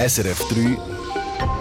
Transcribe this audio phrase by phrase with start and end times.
[0.00, 0.78] SRF 3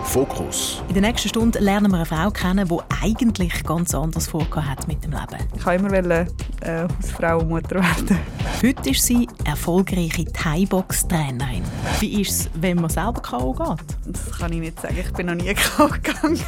[0.05, 0.81] Fokus.
[0.87, 4.87] In der nächsten Stunde lernen wir eine Frau kennen, die eigentlich ganz anders vorgehabt hat
[4.87, 5.45] mit dem Leben.
[5.57, 6.25] Ich wollte immer
[6.61, 8.17] äh, Hausfrau und Mutter werden.
[8.63, 11.63] Heute ist sie erfolgreiche Thai-Box-Trainerin.
[11.99, 13.51] Wie ist es, wenn man selber K.O.
[13.51, 13.85] geht?
[14.05, 14.97] Das kann ich nicht sagen.
[14.97, 15.87] Ich bin noch nie K.O.
[15.89, 16.39] gegangen.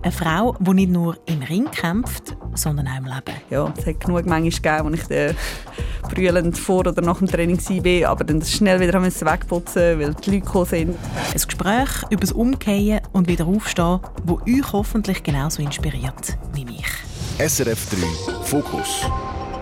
[0.00, 3.38] Eine Frau, die nicht nur im Ring kämpft, sondern auch im Leben.
[3.50, 5.34] Ja, es hat genug manchmal gegeben, wo ich äh,
[6.08, 10.40] brüllend vor oder nach dem Training war, aber dann schnell wieder wegputzen weil die Leute
[10.40, 10.96] gekommen sind.
[11.32, 16.86] Ein Gespräch über das Umkehren und wieder aufstehen, das euch hoffentlich genauso inspiriert wie mich.
[17.38, 19.06] SRF 3 Fokus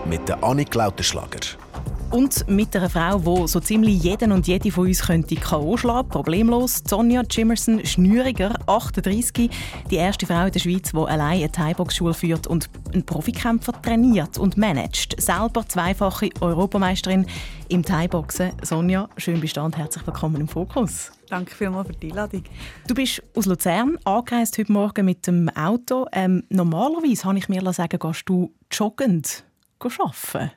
[0.09, 1.66] mit der Annik Lautenschlager.
[2.09, 5.75] Und mit einer Frau, die so ziemlich jeden und jede von uns könnte K.O.
[5.75, 6.81] schlagen problemlos.
[6.87, 9.49] Sonja Jimerson Schnüriger, 38,
[9.91, 14.37] die erste Frau in der Schweiz, die allein eine Thai-Box-Schule führt und einen Profikämpfer trainiert
[14.37, 15.21] und managt.
[15.21, 17.25] Selber zweifache Europameisterin
[17.67, 18.53] im Thai-Boxen.
[18.61, 21.11] Sonja, schön Bestand, herzlich willkommen im Fokus.
[21.29, 22.43] Danke vielmals für die Einladung.
[22.87, 26.05] Du bist aus Luzern, angereist heute Morgen mit dem Auto.
[26.13, 29.43] Ähm, normalerweise, habe ich mir sagen, gehst du joggend
[29.79, 30.51] arbeiten?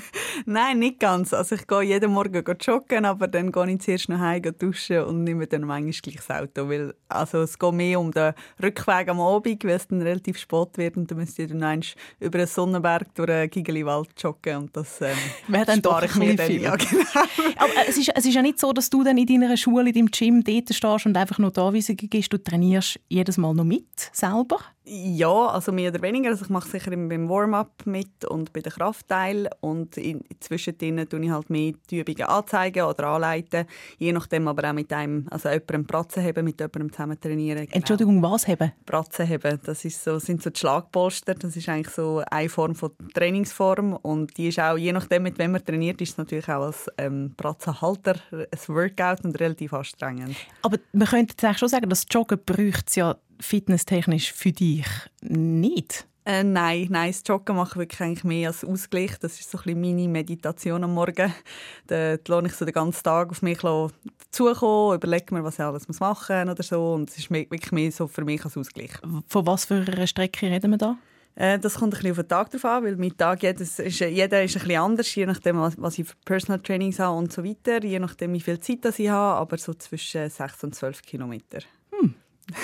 [0.46, 1.32] Nein, nicht ganz.
[1.32, 5.24] Also ich gehe jeden Morgen joggen, aber dann gehe ich zuerst noch heim duschen und
[5.24, 6.68] nehme dann manchmal gleich das Auto.
[6.68, 10.76] Weil, also es geht mehr um den Rückweg am Abend, weil es dann relativ spät
[10.76, 11.82] wird und dann müsst ihr dann
[12.20, 15.16] über einen Sonnenberg durch einen Gigeli-Wald joggen und das ähm,
[15.48, 16.60] Wäre dann doch ich mir dann.
[16.60, 17.04] Ja, genau.
[17.56, 19.94] aber es ist, es ist ja nicht so, dass du dann in deiner Schule, in
[19.94, 22.32] deinem Gym dort stehst und einfach nur die Anweisungen gibst.
[22.32, 24.58] Du trainierst jedes Mal noch mit, selber?
[24.88, 26.30] Ja, also mehr oder weniger.
[26.30, 31.24] Also ich mache sicher beim Warm-up mit und bei den Kraftteil und in, zwischendrin tue
[31.24, 33.66] ich halt mehr die Übungen anzeigen oder anleiten,
[33.98, 37.64] je nachdem aber auch mit einem, also jemandem Pratzen haben, mit jemandem zusammen trainieren.
[37.64, 37.76] Genau.
[37.76, 38.70] Entschuldigung, was haben?
[38.84, 42.76] Pratzen haben, das ist so, sind so die Schlagpolster, das ist eigentlich so eine Form
[42.76, 46.48] von Trainingsform und die ist auch, je nachdem mit wem man trainiert, ist es natürlich
[46.48, 50.36] auch als ähm, Pratzenhalter ein Workout und relativ anstrengend.
[50.62, 54.86] Aber man könnte jetzt schon sagen, dass Joggen bräuchte ja fitnesstechnisch für dich
[55.20, 56.06] nicht?
[56.26, 59.16] Äh, nein, nein, das Joggen mache ich wirklich eigentlich mehr als Ausgleich.
[59.20, 61.32] Das ist so ein bisschen meine Meditation am Morgen.
[61.86, 63.58] Da lasse ich so den ganzen Tag auf mich
[64.32, 66.94] zukommen, überlege mir, was ich alles machen muss oder so.
[66.94, 68.90] Und es ist wirklich mehr so für mich als Ausgleich.
[69.28, 70.98] Von was für einer Strecke reden wir da?
[71.36, 74.00] Äh, das kommt ein bisschen auf den Tag drauf an, weil mein Tag jedes ist,
[74.00, 77.32] jeder ist ein bisschen anders, je nachdem, was, was ich für Personal Trainings habe und
[77.32, 81.02] so weiter, je nachdem, wie viel Zeit ich habe, aber so zwischen 6 und 12
[81.02, 81.58] Kilometer.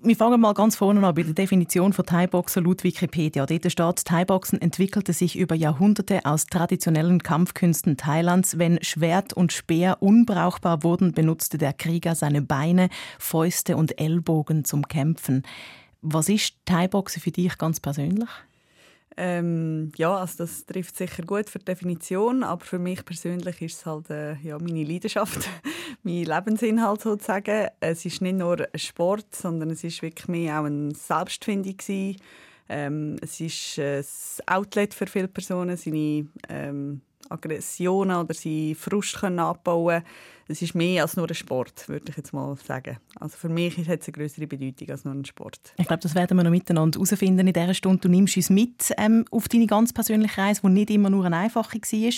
[0.00, 3.44] Wir fangen mal ganz vorne an bei der Definition von Thai-Boxen laut Wikipedia.
[3.46, 8.58] Dort steht, Thai-Boxen entwickelte sich über Jahrhunderte aus traditionellen Kampfkünsten Thailands.
[8.58, 14.86] Wenn Schwert und Speer unbrauchbar wurden, benutzte der Krieger seine Beine, Fäuste und Ellbogen zum
[14.86, 15.42] Kämpfen.
[16.00, 18.28] Was ist Thai-Boxen für dich ganz persönlich?
[19.20, 23.78] Ähm, ja, also das trifft sicher gut für die Definition, aber für mich persönlich ist
[23.78, 25.40] es halt äh, ja, meine Leidenschaft,
[26.04, 27.66] mein Lebensinhalt sozusagen.
[27.80, 31.74] Es ist nicht nur ein Sport, sondern es ist wirklich mehr auch eine Selbstfindung
[32.68, 34.04] Ähm, es ist ein
[34.46, 40.04] Outlet für viele Personen, seine ähm, Aggressionen oder seinen Frust können abbauen
[40.48, 42.96] es ist mehr als nur ein Sport, würde ich jetzt mal sagen.
[43.20, 45.60] Also für mich hat es eine größere Bedeutung als nur ein Sport.
[45.76, 48.00] Ich glaube, das werden wir noch miteinander herausfinden in dieser Stunde.
[48.00, 51.36] Du nimmst uns mit ähm, auf deine ganz persönliche Reise, die nicht immer nur eine
[51.36, 52.12] einfache war.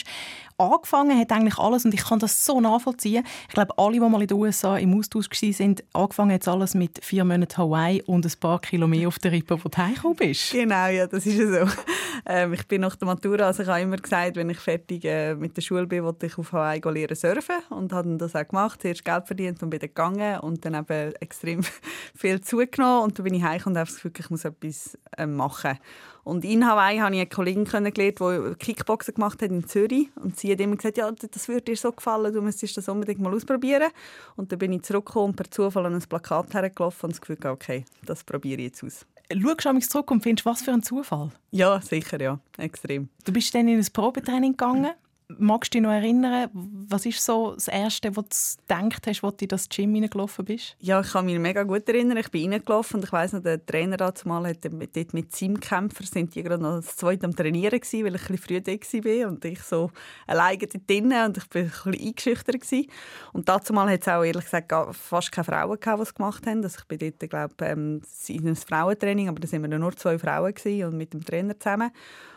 [0.59, 4.21] Angefangen hat eigentlich alles, und ich kann das so nachvollziehen, ich glaube, alle, die mal
[4.21, 8.33] in den USA im Austausch waren, angefangen hat alles mit vier Monaten Hawaii und ein
[8.39, 10.53] paar Kilometer auf der Rippe, wo du heimgekommen bist.
[10.53, 11.67] Genau, ja, das ist so.
[12.27, 15.35] Ähm, ich bin nach der Matura, also ich habe immer gesagt, wenn ich fertig äh,
[15.35, 18.83] mit der Schule bin, wollte ich auf Hawaii lernen surfen und habe das auch gemacht,
[18.83, 21.63] zuerst Geld verdient und bin dann gegangen und dann eben extrem
[22.15, 25.27] viel zugenommen und dann bin ich heim und habe das Gefühl, ich muss etwas äh,
[25.27, 25.79] machen.
[26.23, 30.39] Und in Hawaii habe ich eine Kollegin kennengelernt, die Kickboxen gemacht hat in Zürich und
[30.39, 33.35] sie hat immer gesagt, ja, das würde dir so gefallen, du müsstest das unbedingt mal
[33.35, 33.91] ausprobieren.
[34.37, 37.39] Und dann bin ich zurückgekommen und per Zufall an ein Plakat hergelaufen und das Gefühl,
[37.47, 39.07] okay, das probiere ich jetzt aus.
[39.33, 41.31] Schaust du zurück und findest, was für ein Zufall?
[41.53, 42.41] Ja, sicher, ja.
[42.59, 43.09] Extrem.
[43.25, 44.93] Du bist dann in ein Probetraining gegangen
[45.39, 49.37] magst du dich noch erinnern, was ist so das Erste, was du gedacht hast, als
[49.37, 50.77] du in das Gym hineingelaufen bist?
[50.81, 52.17] Ja, ich kann mich mega gut erinnern.
[52.17, 55.61] Ich bin reingelaufen und ich weiss noch, der Trainer dazu mal hat dort mit seinem
[55.61, 58.73] Kämpfer sind die gerade noch das zweite am Trainieren gewesen, weil ich ein früh da
[58.73, 59.91] war und ich so
[60.27, 62.87] alleine dort drinnen und ich bin ein bisschen eingeschüchtert gewesen.
[63.33, 66.47] Und dazu mal hat es auch ehrlich gesagt fast keine Frauen gehabt, die es gemacht
[66.47, 66.63] haben.
[66.63, 70.19] Also ich bin dort, glaube ähm, in einem Frauentraining, aber da waren wir nur zwei
[70.19, 70.55] Frauen
[70.85, 71.91] und mit dem Trainer zusammen.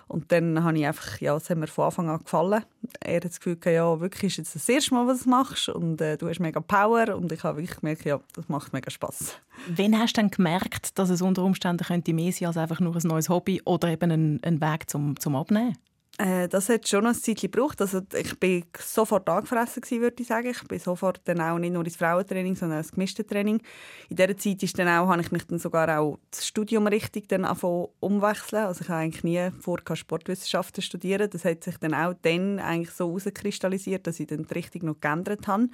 [0.08, 2.64] Und dann habe ich einfach, ja, es hat mir von Anfang an gefallen.
[3.00, 6.02] Er hat das Gefühl, ja, wirklich ist jetzt das erste Mal, was du machst und
[6.02, 9.38] äh, du hast mega Power und ich habe wirklich gemerkt, ja, das macht mega Spaß.
[9.76, 12.96] Wann hast du dann gemerkt, dass es unter Umständen könnte mehr sein als einfach nur
[12.96, 15.78] ein neues Hobby oder eben ein, ein Weg zum, zum Abnehmen?
[16.20, 17.82] Äh, das hat schon ein Zeit gebraucht.
[17.82, 20.50] Also ich bin sofort angefressen würde ich sagen.
[20.50, 23.62] Ich bin sofort dann auch nicht nur ins Frauentraining, sondern ins gemischte Training.
[24.10, 27.30] In dieser Zeit ist dann auch, habe ich mich dann sogar auch das Studium richtig
[27.30, 27.46] dann
[28.00, 28.66] umwechseln.
[28.66, 31.30] Also ich habe eigentlich nie vor Sportwissenschaften studieren.
[31.32, 35.02] Das hat sich dann auch dann eigentlich so herauskristallisiert, dass ich dann die Richtung noch
[35.02, 35.70] geändert habe.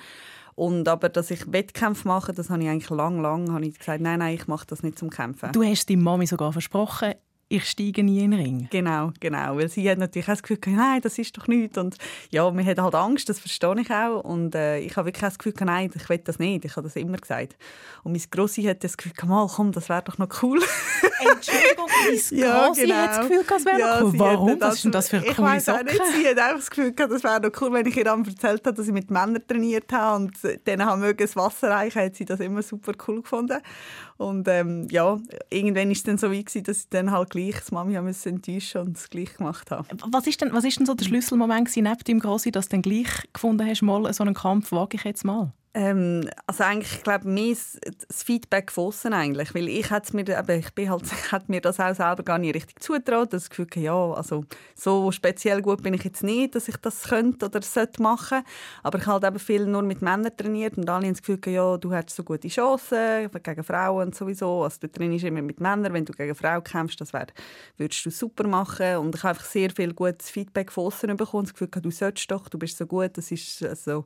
[0.56, 4.02] Und aber, dass ich Wettkämpfe mache, das habe ich eigentlich lang, lang habe ich gesagt,
[4.02, 5.52] nein, nein, ich mache das nicht zum Kämpfen.
[5.52, 7.14] Du hast deiner Mami sogar versprochen,
[7.52, 8.68] ich steige nie in den Ring.
[8.70, 9.58] Genau, genau.
[9.58, 11.80] Weil sie hat natürlich auch das Gefühl, nein, das ist doch nichts.
[11.80, 11.98] Und
[12.30, 14.24] ja, man hat halt Angst, das verstehe ich auch.
[14.24, 16.64] Und äh, ich habe wirklich das Gefühl, nein, ich will das nicht.
[16.66, 17.58] Ich habe das immer gesagt.
[18.04, 20.60] Und meine Grossi hat das Gefühl, mal, komm, das wäre doch noch cool.
[21.20, 22.96] Entschuldigung, meine ja, Grossi genau.
[22.96, 24.20] hat das Gefühl, das wäre ja, noch cool.
[24.20, 24.62] Warum?
[24.62, 25.84] Was ist denn das für eine coole Sache?
[25.86, 28.66] Nicht, sie hat einfach das Gefühl, das wäre noch cool, wenn ich ihr dann erzählt
[28.68, 30.34] habe, dass ich mit Männern trainiert habe und
[30.68, 33.60] denen haben mögen das Wasser reichen, hat sie das immer super cool gefunden.
[34.18, 35.18] Und ähm, ja,
[35.50, 38.98] irgendwann war es dann so weit, dass ich dann halt gleich die Mami enttäuschen und
[38.98, 39.88] es gleich gemacht habe.
[40.08, 42.82] Was ist denn, was ist denn so der Schlüsselmoment neben dem Grossi, dass du dann
[42.82, 45.54] gleich gefunden hast, mal so einen Kampf wage ich jetzt mal?
[45.76, 47.56] Ähm, also eigentlich, ich glaube, mehr
[48.08, 51.80] das Feedback außen eigentlich, weil ich hätte mir, aber ich bin halt, hätte mir das
[51.80, 56.04] auch selber gar nicht richtig zutraut, das Gefühl, ja, also so speziell gut bin ich
[56.04, 58.42] jetzt nicht, dass ich das könnte oder sollte machen,
[58.82, 61.54] aber ich habe halt eben viel nur mit Männern trainiert und alle haben das Gefühl,
[61.54, 65.60] ja, du hast so gute Chancen gegen Frauen und sowieso, also du trainierst immer mit
[65.60, 67.28] Männern, wenn du gegen Frauen kämpfst, das wär,
[67.78, 68.98] würdest du super machen.
[68.98, 72.50] Und ich habe einfach sehr viel gutes Feedback außen bekommen, das Gefühl, du solltest doch,
[72.50, 74.06] du bist so gut, das ist also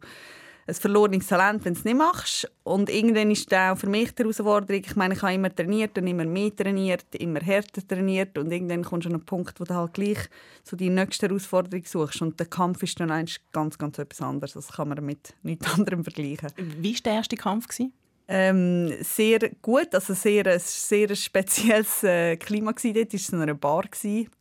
[0.66, 2.52] ein verlorenes Talent, wenn du es nicht machst.
[2.64, 4.82] Und irgendwann ist das auch für mich die Herausforderung.
[4.86, 8.84] Ich meine, ich habe immer trainiert und immer mehr trainiert, immer härter trainiert und irgendwann
[8.84, 10.30] kommst du an einen Punkt, wo du halt gleich
[10.64, 12.22] so die nächste Herausforderung suchst.
[12.22, 14.54] Und der Kampf ist dann ganz, ganz etwas anderes.
[14.54, 16.52] Das kann man mit nichts anderem vergleichen.
[16.58, 17.68] Wie war der erste Kampf?
[17.68, 17.94] Gewesen?
[18.26, 23.14] Ähm, sehr gut, also sehr, ein sehr spezielles äh, Klima war dort.
[23.14, 23.84] Es war in einer Bar.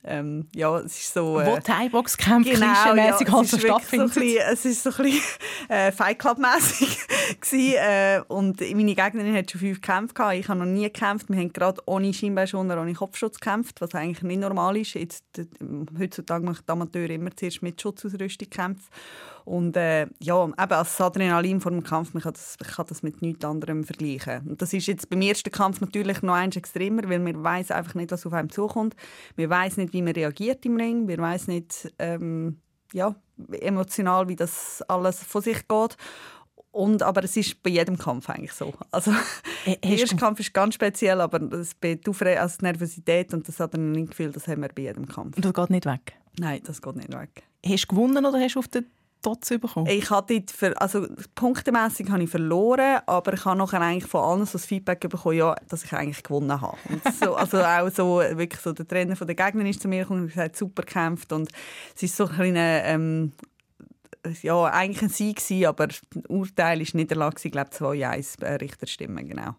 [0.05, 1.41] Ähm, ja, es ist so...
[1.41, 4.15] Äh, Wo Thai-Box-Kämpfe genau, ja, halt so stattfindet.
[4.15, 5.21] So es ist so ein bisschen
[5.69, 6.97] äh, Fight Club-mässig.
[7.53, 10.37] äh, und meine Gegnerin hat schon fünf Kämpfe gehabt.
[10.37, 11.29] Ich habe noch nie gekämpft.
[11.29, 14.95] Wir haben gerade ohne Schienbeinschoner, ohne Kopfschutz gekämpft, was eigentlich nicht normal ist.
[14.95, 15.25] Jetzt,
[15.99, 18.87] heutzutage machen die Amateure immer zuerst mit Schutzausrüstung kämpfen.
[19.45, 23.03] Und äh, ja, eben als Adrenalin vor dem Kampf, man kann das, man kann das
[23.03, 24.49] mit nichts anderem vergleichen.
[24.49, 27.95] Und das ist jetzt beim ersten Kampf natürlich noch eins extremer, weil man weiß einfach
[27.95, 28.95] nicht, was auf einem zukommt.
[29.37, 31.07] Man weiß nicht, wie man reagiert im Ring.
[31.07, 32.61] Man weiß nicht, ähm,
[32.93, 33.15] ja,
[33.61, 35.97] emotional, wie das alles von sich geht.
[36.71, 38.73] Und, aber es ist bei jedem Kampf eigentlich so.
[38.91, 39.13] Also,
[39.67, 44.33] der erste Kampf ist ganz speziell, aber das, die, also die Nervosität und das Adrenalingefühl,
[44.33, 45.37] das haben wir bei jedem Kampf.
[45.37, 46.15] Und das geht nicht weg?
[46.39, 47.43] Nein, das geht nicht weg.
[47.65, 48.87] Hast du gewonnen oder hast du auf den
[49.23, 49.87] Tots bekommen?
[49.87, 54.47] Ich hatte für, also punktemässig habe ich verloren, aber ich habe nachher eigentlich von allen
[54.47, 56.77] so das Feedback bekommen, ja, dass ich eigentlich gewonnen habe.
[57.19, 60.23] So, also auch so wirklich so der Trainer von der Gegner ist zu mir gekommen
[60.23, 61.49] und gesagt, super gekämpft und
[61.95, 63.33] es ist so ein kleiner, ähm,
[64.43, 69.29] ja, eigentlich ein Sieg gewesen, aber das Urteil ist Niederlage, ich glaube 2-1 äh, Richterstimmen,
[69.29, 69.55] genau.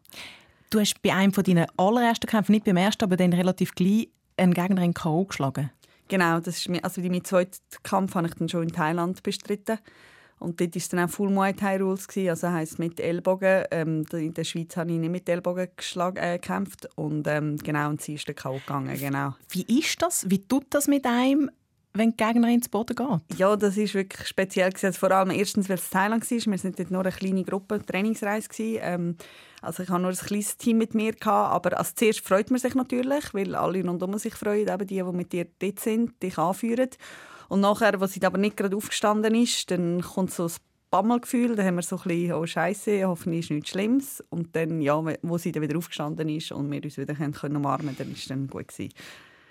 [0.70, 4.10] Du hast bei einem von deinen allerersten Kämpfen, nicht beim ersten, aber dann relativ gleich
[4.38, 5.26] einen Gegner in K.O.
[5.26, 5.70] geschlagen.
[6.14, 9.80] Genau, das ist, also mein zweiten Kampf habe ich dann schon in Thailand bestritten.
[10.38, 13.64] Und dort war dann auch Full Muay Thai Rules, gewesen, also heisst mit Ellbogen.
[13.72, 16.88] Ähm, in der Schweiz habe ich nicht mit Ellbogen geschlagen, äh, gekämpft.
[16.94, 18.60] Und ähm, genau, und sie ist dann K.O.
[18.60, 19.34] gegangen, genau.
[19.50, 20.30] Wie ist das?
[20.30, 21.50] Wie tut das mit einem,
[21.94, 23.40] wenn die Gegnerin ins Boden geht?
[23.40, 24.72] Ja, das ist wirklich speziell.
[24.72, 24.94] Gewesen.
[24.94, 26.38] Vor allem erstens, weil es Thailand war.
[26.38, 28.50] Wir waren dort nur eine kleine Gruppe, Trainingsreise.
[28.60, 29.18] Ähm,
[29.62, 31.14] also ich hatte nur ein kleines Team mit mir.
[31.14, 34.96] Gehabt, aber als zuerst freut man sich natürlich, weil alle rundum sich freuen, eben die,
[34.96, 36.90] die mit dir dort sind, dich anführen.
[37.50, 40.52] Und nachher, als sie aber nicht gerade aufgestanden ist, dann kommt so ein
[40.90, 44.24] Bammelgefühl, dann haben wir so ein bisschen, oh Scheiße, hoffentlich ist nichts Schlimmes.
[44.30, 47.96] Und dann, ja, wo sie dann wieder aufgestanden ist und wir uns wieder können umarmen
[47.98, 48.68] dann war es dann gut.
[48.68, 48.94] Gewesen.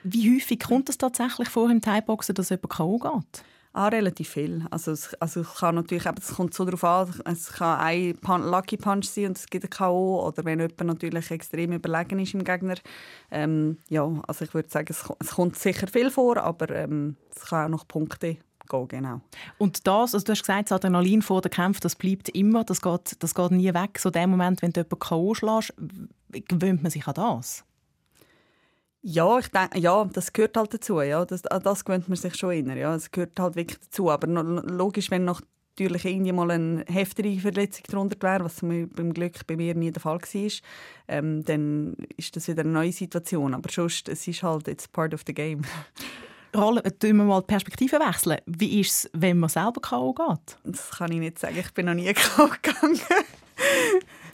[0.04, 2.98] Wie häufig kommt es tatsächlich vor im Thai-Boxen, dass jemand K.O.
[2.98, 3.44] geht?
[3.74, 4.66] Ah, relativ viel.
[4.70, 8.42] Also es, also es kann natürlich, eben, es kommt so darauf an, es kann ein
[8.42, 10.26] Lucky Punch sein und es gibt ein K.O.
[10.26, 12.74] oder wenn jemand natürlich extrem überlegen ist im Gegner.
[13.30, 17.46] Ähm, ja, also ich würde sagen, es, es, kommt sicher viel vor, aber ähm, es
[17.46, 18.36] kann auch noch Punkte
[18.68, 19.20] gehen, genau.
[19.56, 22.82] Und das, also du hast gesagt, das Adrenalin vor dem Kampf, das bleibt immer, das
[22.82, 23.98] geht, das geht nie weg.
[23.98, 25.34] So der Moment, wenn du jemanden K.O.
[25.34, 25.72] schlägst,
[26.30, 27.64] gewöhnt man sich an das?
[29.02, 31.00] Ja, ich denke, ja, das gehört halt dazu.
[31.00, 31.24] Ja.
[31.24, 32.76] Das, das gewöhnt man sich schon inner.
[32.76, 32.92] Ja.
[32.92, 34.10] Das gehört halt wirklich dazu.
[34.10, 35.40] Aber logisch, wenn noch
[35.72, 40.02] natürlich irgendwie mal eine heftige Verletzung darunter wäre, was beim Glück bei mir nie der
[40.02, 40.50] Fall war,
[41.08, 43.54] ähm, dann ist das wieder eine neue Situation.
[43.54, 45.62] Aber sonst, es ist halt it's part of the game.
[46.54, 48.38] Rolle, tun wir mal die Perspektive wechseln.
[48.44, 50.12] Wie ist es, wenn man selber K.O.
[50.12, 50.58] geht?
[50.64, 51.56] Das kann ich nicht sagen.
[51.58, 52.48] Ich bin noch nie K.O.
[52.62, 53.00] gegangen.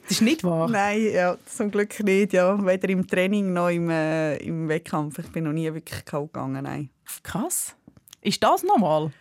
[0.08, 0.68] Das ist nicht wahr?
[0.68, 2.32] Nein, ja, zum Glück nicht.
[2.32, 2.64] Ja.
[2.64, 5.18] Weder im Training noch im, äh, im Wettkampf.
[5.18, 6.64] Ich bin noch nie wirklich kalt gegangen.
[6.64, 6.88] Nein.
[7.22, 7.76] Krass.
[8.22, 9.12] Ist das normal?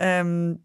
[0.00, 0.58] Ähm,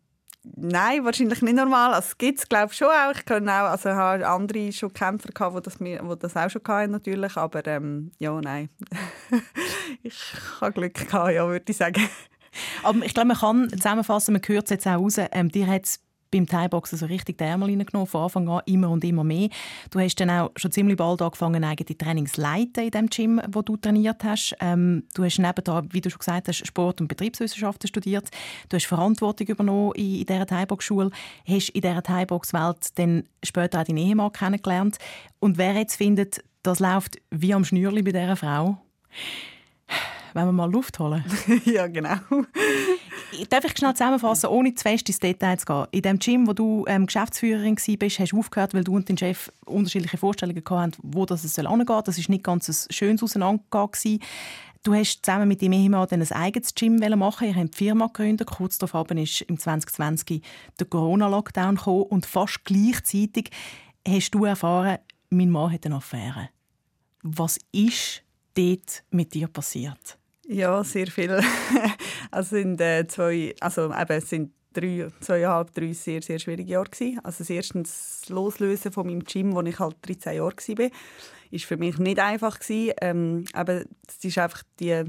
[0.56, 1.94] Nein, wahrscheinlich nicht normal.
[1.94, 3.12] Also, es gibt es, glaube ich, schon auch.
[3.16, 6.62] Ich kenne auch, also habe andere schon Kämpfer gehabt, die das, die das auch schon
[6.68, 7.36] hatten, natürlich.
[7.36, 8.70] Aber ähm, ja, nein.
[10.04, 10.16] ich
[10.62, 12.08] habe Glück gehabt, ja, würde ich sagen.
[12.84, 16.00] Aber ich glaube, man kann zusammenfassen, man hört es jetzt auch raus, ähm, dir hat
[16.36, 19.50] beim Thai-Boxen so richtig die Ärmel reingenommen, von Anfang an immer und immer mehr.
[19.90, 23.62] Du hast dann auch schon ziemlich bald angefangen, eigene Trainings leiten in dem Gym, wo
[23.62, 24.56] du trainiert hast.
[24.60, 28.30] Ähm, du hast nebenan, wie du schon gesagt hast, Sport- und Betriebswissenschaften studiert.
[28.70, 31.10] Du hast Verantwortung übernommen in, in dieser Thai-Box-Schule,
[31.48, 34.98] hast in dieser Thai-Box-Welt dann später auch deinen Ehemann kennengelernt.
[35.40, 38.78] Und wer jetzt findet, das läuft wie am Schnürli bei dieser Frau,
[40.34, 41.24] wenn wir mal Luft holen.
[41.66, 42.18] ja, genau.
[43.50, 45.86] Darf ich schnell zusammenfassen, ohne zu fest ins Detail zu gehen?
[45.92, 49.18] In dem Gym, wo du ähm, Geschäftsführerin warst, hast du aufgehört, weil du und dein
[49.18, 52.04] Chef unterschiedliche Vorstellungen hatten, wo das es angehen soll.
[52.04, 54.20] Das war nicht ganz ein schönes Auseinandergehen.
[54.84, 57.48] Du hast zusammen mit deinem Ehemann ein eigenes Gym machen.
[57.48, 58.48] Ihr habt die Firma gegründet.
[58.48, 60.44] Kurz darauf ist im 2020
[60.80, 63.50] der Corona-Lockdown gekommen und fast gleichzeitig
[64.08, 65.00] hast du erfahren,
[65.30, 66.50] mein Mann hat eine Affäre.
[67.24, 68.22] Was ist
[68.54, 70.20] dort mit dir passiert?
[70.48, 71.40] Ja, sehr viel.
[72.32, 77.20] also sind äh, zwei, also eben sind drei, zweieinhalb, drei sehr, sehr schwierige Jahre gewesen.
[77.24, 80.90] Also das erstens das Loslösen von meinem Gym, wo ich halt 13 Jahre war,
[81.52, 82.94] ist für mich nicht einfach gewesen.
[83.02, 85.04] Ähm, aber es ist einfach die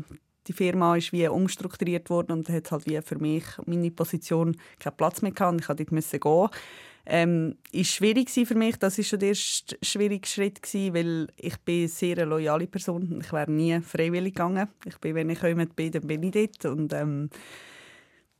[0.46, 4.96] die Firma ist wie umstrukturiert worden und hat halt wie für mich meine Position keinen
[4.96, 5.80] Platz mehr gehabt.
[5.80, 6.60] Ich musste dort gehen.
[7.08, 8.76] Ähm, ist schwierig für mich.
[8.78, 13.20] Das ist schon der erste schwierige Schritt gewesen, weil ich bin sehr eine loyale Person.
[13.20, 14.68] Ich wäre nie freiwillig gegangen.
[14.84, 17.30] Ich bin, wenn ich jemand bin, dann bin ich dort und ähm,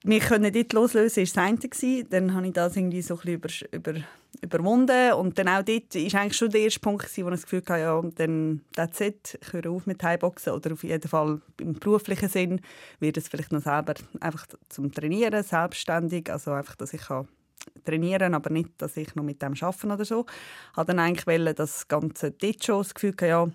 [0.03, 1.59] wir können dort loslösen, war das eine.
[1.59, 2.07] Gewesen.
[2.11, 3.95] Dann habe ich das irgendwie so ein über, über,
[4.41, 5.13] überwunden.
[5.15, 7.63] Und dann auch dort war eigentlich schon der erste Punkt, gewesen, wo ich das Gefühl
[7.69, 9.39] hatte, ja, dann that's it.
[9.43, 10.53] Ich höre auf mit Thai-Boxen.
[10.53, 12.61] Oder auf jeden Fall im beruflichen Sinn
[13.01, 16.31] wird es vielleicht noch selber einfach zum Trainieren, selbstständig.
[16.31, 17.27] Also einfach, dass ich kann
[17.85, 20.27] trainieren, aber nicht, dass ich noch mit dem arbeite oder so.
[20.73, 23.49] Ich wollte dann eigentlich das Ganze dort schon das Gefühl, ja,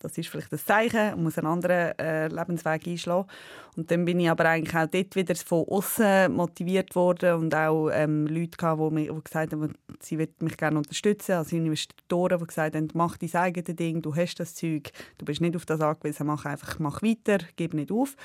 [0.00, 3.28] das ist vielleicht das Zeichen, und muss einen anderen äh, Lebensweg einschlagen.
[3.76, 7.90] Und dann bin ich aber eigentlich auch dort wieder von außen motiviert worden und auch
[7.90, 12.38] ähm, Leute gehabt, die, mir, die gesagt haben, sie würden mich gerne unterstützen, also Investoren,
[12.38, 15.66] die gesagt haben, mach dein eigenes Ding, du hast das Zeug, du bist nicht auf
[15.66, 18.16] das angewiesen, mach einfach, mach weiter, gib nicht auf.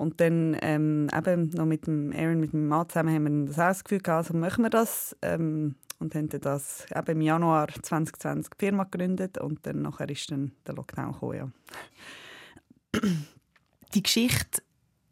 [0.00, 3.58] Und dann ähm, eben noch mit dem Aaron, mit meinem Mann zusammen, haben wir das
[3.58, 5.14] auch Gefühl gehabt, also machen wir das.
[5.20, 10.08] Ähm, und haben dann das eben im Januar 2020 die Firma gegründet und dann nachher
[10.08, 11.36] ist dann der Lockdown gekommen,
[12.94, 13.00] ja.
[13.94, 14.62] Die Geschichte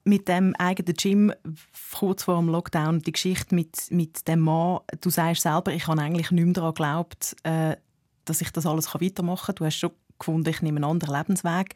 [0.04, 1.33] mit dem eigenen Gym
[1.92, 6.00] kurz vor dem Lockdown, die Geschichte mit, mit dem Mann, du sagst selber, ich habe
[6.00, 7.76] eigentlich nicht mehr daran geglaubt, äh,
[8.25, 9.54] dass ich das alles weitermachen kann.
[9.57, 11.75] Du hast schon gefunden, ich nehme einen anderen Lebensweg.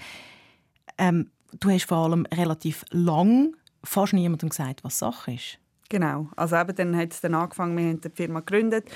[0.97, 3.55] Ähm, du hast vor allem relativ lang
[3.85, 5.59] fast niemandem gesagt, was Sache ist.
[5.93, 8.87] Genau, also eben dann hat es dann angefangen, wir haben die Firma gegründet.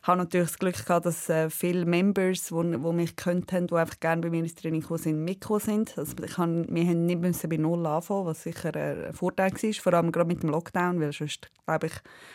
[0.00, 3.74] Ich habe natürlich das Glück gehabt, dass äh, viele Members, die mich kennt haben, die
[3.74, 5.98] einfach gerne bei mir ins Training gekommen sind, mitgekommen sind.
[5.98, 9.72] Also ich habe, wir haben nicht müssen bei Null anfangen, was sicher ein Vorteil war,
[9.74, 11.92] vor allem gerade mit dem Lockdown, weil sonst, glaube ich,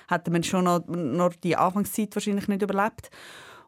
[0.07, 3.09] hätte man schon noch, noch die Anfangszeit wahrscheinlich nicht überlebt.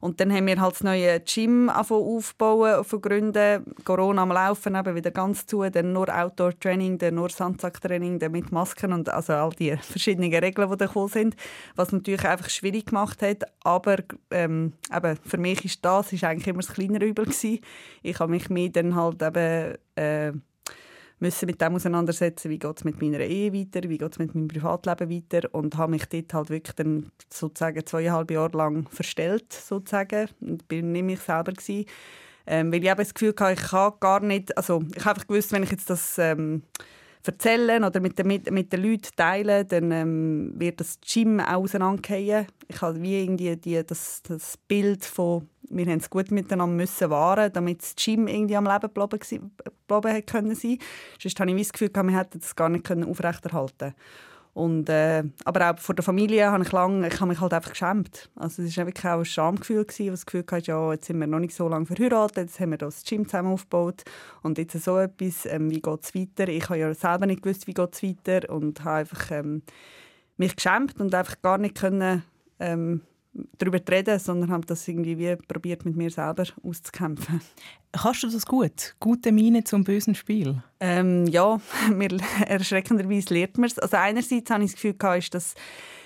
[0.03, 3.63] Und dann haben wir halt das neue Gym aufbauen, vergründen.
[3.85, 5.63] Corona am Laufen eben wieder ganz zu.
[5.69, 10.69] Dann nur Outdoor-Training, dann nur Sandsack-Training, dann mit Masken und also all die verschiedenen Regeln,
[10.69, 11.37] die da gekommen sind.
[11.77, 13.45] Was natürlich einfach schwierig gemacht hat.
[13.63, 13.95] Aber
[14.29, 17.59] ähm, eben, für mich ist das ist eigentlich immer das kleinere Übel gewesen.
[18.01, 19.77] Ich habe mich mehr dann halt eben...
[19.95, 20.33] Äh,
[21.23, 24.35] müssen mit dem auseinandersetzen, wie geht es mit meiner Ehe weiter, wie geht es mit
[24.35, 29.51] meinem Privatleben weiter und habe mich dort halt wirklich dann sozusagen zweieinhalb Jahre lang verstellt,
[29.51, 31.85] sozusagen, und bin nicht mich selber gewesen.
[32.45, 35.53] Ähm, weil ich das Gefühl hatte, ich kann gar nicht, also ich habe einfach gewusst,
[35.53, 36.63] wenn ich jetzt das ähm,
[37.31, 42.47] erzählen oder mit den, mit, mit den Leuten teilen, dann ähm, wird das Gym auseinandergehen.
[42.67, 47.09] Ich habe wie irgendwie die, das, das Bild von wir haben es gut miteinander müssen
[47.09, 49.19] wahren, damit das Gym irgendwie am Leben bleiben,
[49.87, 50.77] bleiben können sein.
[51.19, 53.95] Sonst habe ich das Gefühl, wir hätten das gar nicht aufrechterhalten
[54.53, 57.71] und, äh, aber auch vor der Familie habe ich lange, ich habe mich halt einfach
[57.71, 58.29] geschämt.
[58.35, 61.25] Also es war wirklich auch ein Schamgefühl, gewesen, das Gefühl hatte, ja, jetzt sind wir
[61.25, 64.03] noch nicht so lange verheiratet, jetzt haben wir das Gym zusammen aufgebaut
[64.43, 66.47] und jetzt so etwas, ähm, wie geht es weiter?
[66.49, 69.63] Ich habe ja selber nicht gewusst, wie geht es weiter und habe einfach ähm,
[70.37, 72.23] mich geschämt und einfach gar nicht können,
[72.59, 73.01] ähm,
[73.57, 77.41] darüber reden, sondern habe das irgendwie wie probiert mit mir selber auszukämpfen.
[77.91, 78.95] Kannst du das gut?
[78.99, 80.61] Gute Miene zum bösen Spiel?
[80.79, 81.59] Ähm, ja,
[81.91, 83.79] mir, erschreckenderweise lernt man es.
[83.79, 85.55] Also einerseits habe ich das Gefühl, gehabt, ist, dass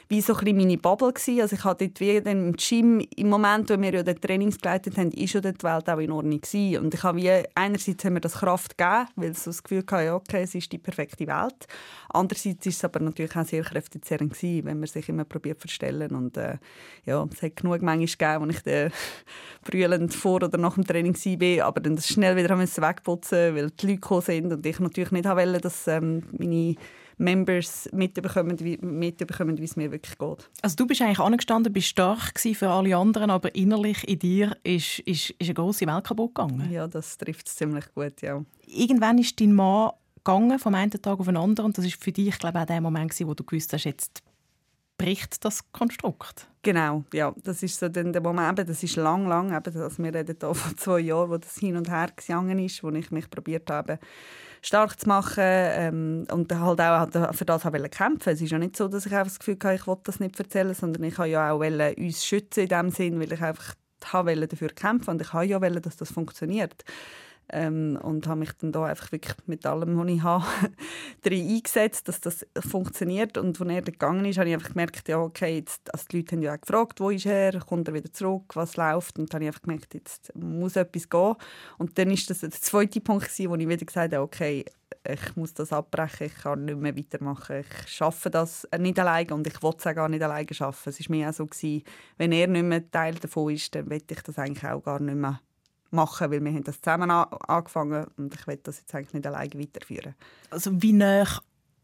[0.09, 1.41] wie so ein meine Bubble gewesen.
[1.41, 4.97] Also ich hatte dort wie im Gym, im Moment, wo wir ja den Trainings geleitet
[4.97, 6.83] haben, ist schon die Welt auch in Ordnung gewesen.
[6.83, 10.13] Und ich habe wie, einerseits haben wir das Kraft gegeben, weil so das Gefühl hatte,
[10.13, 11.67] okay, es ist die perfekte Welt.
[12.09, 15.67] Andererseits ist es aber natürlich auch sehr kräftezehrend gewesen, wenn man sich immer probiert zu
[15.67, 16.15] verstellen.
[16.15, 16.57] Und äh,
[17.05, 18.91] ja, es hat genug manchmal gegeben, wo ich dann
[19.63, 23.87] brüllend vor oder nach dem Training war, aber dann das schnell wieder wegputzen weil die
[23.87, 26.75] Leute gekommen sind und ich natürlich nicht wollte, dass ähm, meine
[27.17, 30.49] Members mitbekommen, wie, mitbekommen, wie es mir wirklich geht.
[30.61, 34.99] Also du bist eigentlich angestanden, bist stark für alle anderen, aber innerlich in dir ist,
[34.99, 36.71] ist, ist eine grosse Welt kaputt gegangen.
[36.71, 38.43] Ja, das trifft es ziemlich gut, ja.
[38.67, 42.11] Irgendwann ist dein Mann gegangen, vom einen Tag auf den anderen und das ist für
[42.11, 44.21] dich, glaube ich, auch der Moment, wo du gewusst hast, jetzt
[44.97, 46.47] bricht das Konstrukt.
[46.63, 50.03] Genau, ja, das ist so dann der Moment, eben, das ist lang, lang, eben, also
[50.03, 53.09] wir reden hier von zwei Jahren, wo das hin und her gegangen ist, wo ich
[53.11, 53.99] mich probiert habe,
[54.61, 58.29] stark zu machen ähm, und halt auch für das wollte kämpfen.
[58.29, 60.39] Es ist ja nicht so, dass ich einfach das Gefühl hatte, ich wollte das nicht
[60.39, 63.75] erzählen, sondern ich wollte ja auch uns schützen in dem Sinn, weil ich einfach
[64.47, 66.83] dafür kämpfen und ich wollte ja dass das funktioniert.
[67.49, 70.45] Ähm, und habe mich dann da einfach wirklich mit allem, was ich habe,
[71.21, 73.37] drin eingesetzt, dass das funktioniert.
[73.37, 76.35] Und als er gegangen ist, habe ich einfach gemerkt, ja, okay, jetzt, also die Leute
[76.35, 79.17] haben ja auch gefragt, wo ist er, kommt er wieder zurück, was läuft.
[79.17, 81.35] Und dann habe ich einfach gemerkt, jetzt muss etwas gehen.
[81.77, 84.65] Und dann ist das der zweite Punkt, wo ich wieder gesagt habe, okay,
[85.07, 87.61] ich muss das abbrechen, ich kann nicht mehr weitermachen.
[87.61, 90.89] Ich schaffe das nicht alleine und ich will es auch gar nicht alleine schaffen.
[90.89, 91.83] Es war mir auch so, gewesen,
[92.17, 95.15] wenn er nicht mehr Teil davon ist, dann will ich das eigentlich auch gar nicht
[95.15, 95.39] mehr
[95.91, 99.53] machen, weil wir haben das zusammen angefangen und ich will das jetzt eigentlich nicht alleine
[99.53, 100.15] weiterführen.
[100.49, 101.25] Also wie nah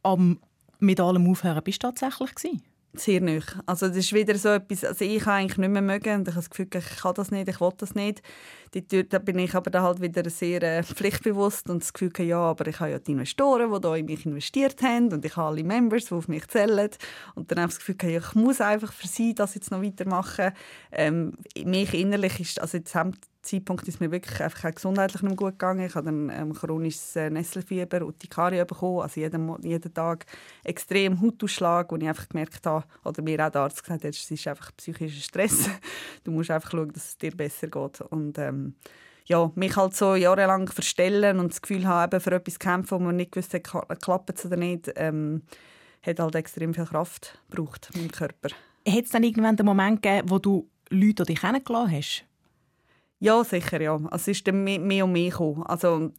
[0.03, 0.39] am
[0.79, 2.61] mit allem Aufhören bist du tatsächlich gewesen?
[2.95, 3.45] Sehr nöch.
[3.65, 6.35] Also das ist wieder so etwas, also ich kann eigentlich nicht mehr mögen und ich
[6.35, 8.21] habe das Gefühl, ich kann das nicht, ich will das nicht.
[9.09, 12.67] Da bin ich aber dann halt wieder sehr äh, pflichtbewusst und das Gefühl, ja, aber
[12.67, 15.63] ich habe ja die Investoren, die da in mich investiert haben und ich habe alle
[15.63, 16.89] Members, die auf mich zählen
[17.33, 19.81] und dann habe ich das Gefühl, ja, ich muss einfach für sie das jetzt noch
[19.81, 20.51] weitermachen.
[20.91, 21.33] Ähm,
[21.65, 25.85] mich innerlich ist, also jetzt haben Zeitpunkt ist mir wirklich einfach gesundheitlich nicht gut gegangen.
[25.85, 30.25] Ich habe dann ähm, chronisches äh, Nesselfieber, Urtikaria bekommen, also jeden, jeden Tag
[30.63, 34.31] extrem Hautausschlag, wo ich einfach gemerkt habe, oder mir auch der Arzt gesagt hat, es
[34.31, 35.69] ist einfach psychischer Stress.
[36.23, 38.01] du musst einfach schauen, dass es dir besser geht.
[38.01, 38.75] Und ähm,
[39.25, 43.15] ja, mich halt so jahrelang verstellen und das Gefühl haben, für etwas kämpfen, wo man
[43.17, 43.63] nicht gewusst hat,
[44.01, 45.43] klappt es oder nicht, ähm,
[46.01, 48.49] hat halt extrem viel Kraft gebraucht im Körper.
[48.87, 52.25] Hat es dann irgendwann den Moment gegeben, wo du Leute dich kennengelernt hast?
[53.23, 53.93] Ja, sicher, ja.
[53.93, 55.63] Also, es ist dann mehr, und mehr gekommen.
[55.63, 56.11] Also,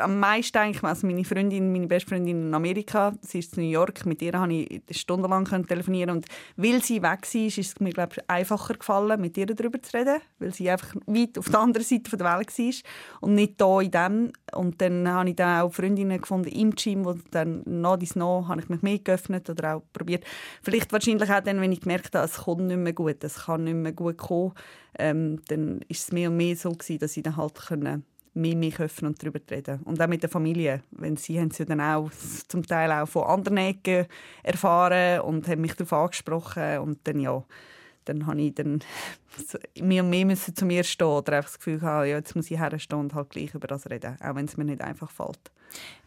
[0.00, 3.70] am meisten eigentlich, also meine Freundin, meine beste Freundin in Amerika, sie ist in New
[3.70, 7.92] York, mit ihr konnte ich stundenlang telefonieren und weil sie weg war, ist es mir
[7.92, 11.60] glaube ich, einfacher gefallen, mit ihr darüber zu reden, weil sie einfach weit auf der
[11.60, 12.74] anderen Seite der Welt war
[13.20, 14.32] und nicht da in dem.
[14.52, 18.48] Und dann habe ich dann auch Freundinnen gefunden im Gym, wo dann noch dies noch
[18.48, 20.24] habe ich mich mehr geöffnet oder auch probiert.
[20.62, 23.64] Vielleicht wahrscheinlich auch dann, wenn ich gemerkt habe, es kommt nicht mehr gut, es kann
[23.64, 24.54] nicht mehr gut kommen,
[24.98, 28.04] ähm, dann ist es mehr und mehr so gewesen, dass ich dann halt können
[28.36, 29.80] mehr mich öffnen und darüber reden.
[29.84, 30.82] Und auch mit der Familie.
[30.90, 32.10] Wenn sie haben sie dann auch
[32.48, 34.06] zum Teil auch von anderen Ecken
[34.42, 37.42] erfahren und haben mich darauf angesprochen und dann ja,
[38.04, 38.80] dann habe ich dann
[39.80, 42.50] mehr und mehr müssen zu mir stehen oder einfach das Gefühl haben, ja, jetzt muss
[42.50, 45.50] ich herstehen und halt gleich über das reden, auch wenn es mir nicht einfach fällt.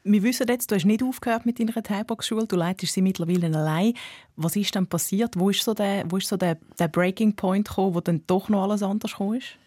[0.04, 3.93] Wir wissen jetzt, du hast nicht aufgehört mit deiner Thai-Box-Schule, du leitest sie mittlerweile allein.
[4.38, 5.38] Was ist dann passiert?
[5.38, 8.50] Wo ist so der, wo ist so der, der Breaking Point gekommen, wo dann doch
[8.50, 9.58] noch alles anders gekommen ist?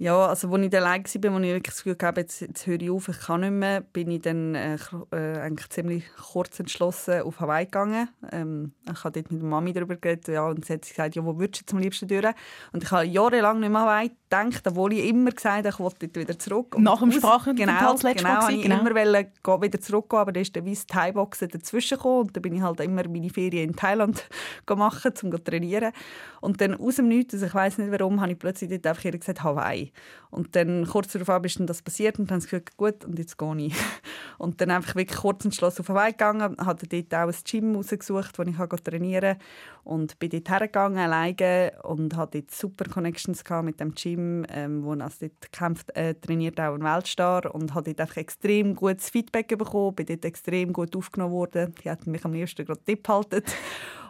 [0.00, 2.80] Ja, also als ich allein war, als ich wirklich das Gefühl hatte, jetzt, jetzt höre
[2.80, 4.78] ich auf, ich kann nicht mehr, bin ich dann äh,
[5.12, 8.08] äh, eigentlich ziemlich kurz entschlossen auf Hawaii gegangen.
[8.32, 11.22] Ähm, ich habe dort mit der Mami darüber geredet ja, und sie hat gesagt, ja,
[11.22, 12.24] wo würdest du zum liebsten durch?
[12.72, 16.08] Und ich habe jahrelang nicht mehr Hawaii gedacht, obwohl ich immer gesagt habe, ich wollte
[16.08, 16.76] dort wieder zurück.
[16.76, 18.80] Und Nach dem Sprachen genau, genau, genau, ich genau.
[18.80, 22.54] immer wollte, wieder zurückgehen, aber dann ist der weiße Thai-Boxen dazwischen gekommen und dann bin
[22.54, 24.26] ich halt immer meine Ferien in Thailand
[24.64, 25.92] gemacht, um zu trainieren.
[26.40, 29.10] Und dann aus dem Nichts, also ich weiß nicht warum, habe ich plötzlich dort einfach
[29.10, 29.89] gesagt, Hawaii.
[30.30, 33.18] Und dann kurz darauf ist dann das passiert und dann habe ich gesagt, gut, und
[33.18, 33.74] jetzt gehe ich.
[34.38, 37.74] Und dann einfach wirklich kurz entschlossen auf den Weg gegangen, habe dort auch ein Gym
[37.74, 39.44] rausgesucht, wo ich trainieren konnte
[39.84, 44.92] und bin dort hergegangen, alleine und hatte dort super Connections mit dem Gym, ähm, wo
[44.92, 49.56] also dort kämpft, äh, trainiert auch ein Weltstar und habe dort einfach extrem gutes Feedback
[49.56, 51.74] bekommen, bin dort extrem gut aufgenommen worden.
[51.82, 53.42] Die hatten mich am liebsten gerade Tipp gehalten.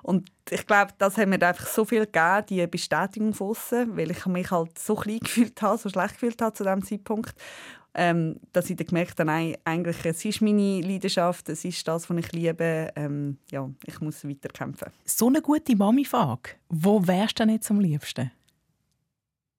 [0.02, 4.24] Und ich glaube, das hat mir einfach so viel gegeben, die Bestätigung von weil ich
[4.26, 7.34] mich halt so klein gefühlt habe, so schlecht gefühlt habe zu diesem Zeitpunkt,
[7.94, 12.08] ähm, dass ich dann gemerkt habe, nein, eigentlich, es ist meine Leidenschaft, es ist das,
[12.08, 14.88] was ich liebe, ähm, ja, ich muss weiterkämpfen.
[15.04, 16.50] So eine gute Mami-Frage.
[16.68, 18.30] Wo wärst du denn jetzt am liebsten?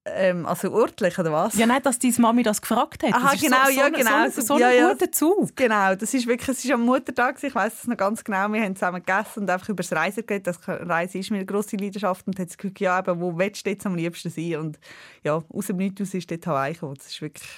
[0.04, 1.56] Ähm, also örtlich, oder was?
[1.56, 3.14] Ja, nicht, dass deine Mami das gefragt hat.
[3.14, 4.30] Aha, genau, so, ja, so, genau.
[4.30, 4.92] So, so ja, ein ja.
[4.94, 5.56] guter Zug.
[5.56, 8.64] Genau, das ist wirklich, es ist am Muttertag, ich weiß es noch ganz genau, wir
[8.64, 10.48] haben zusammen gegessen und einfach über das Reisen geredet.
[10.48, 13.70] Das Reisen ist mir eine grosse Leidenschaft und hat gesagt, ja, eben, wo willst du
[13.70, 14.56] jetzt am liebsten sein?
[14.56, 14.80] Und
[15.24, 16.96] ja, aus dem Nichts aus ist dort Hawaii gekommen.
[16.96, 17.50] Das war wirklich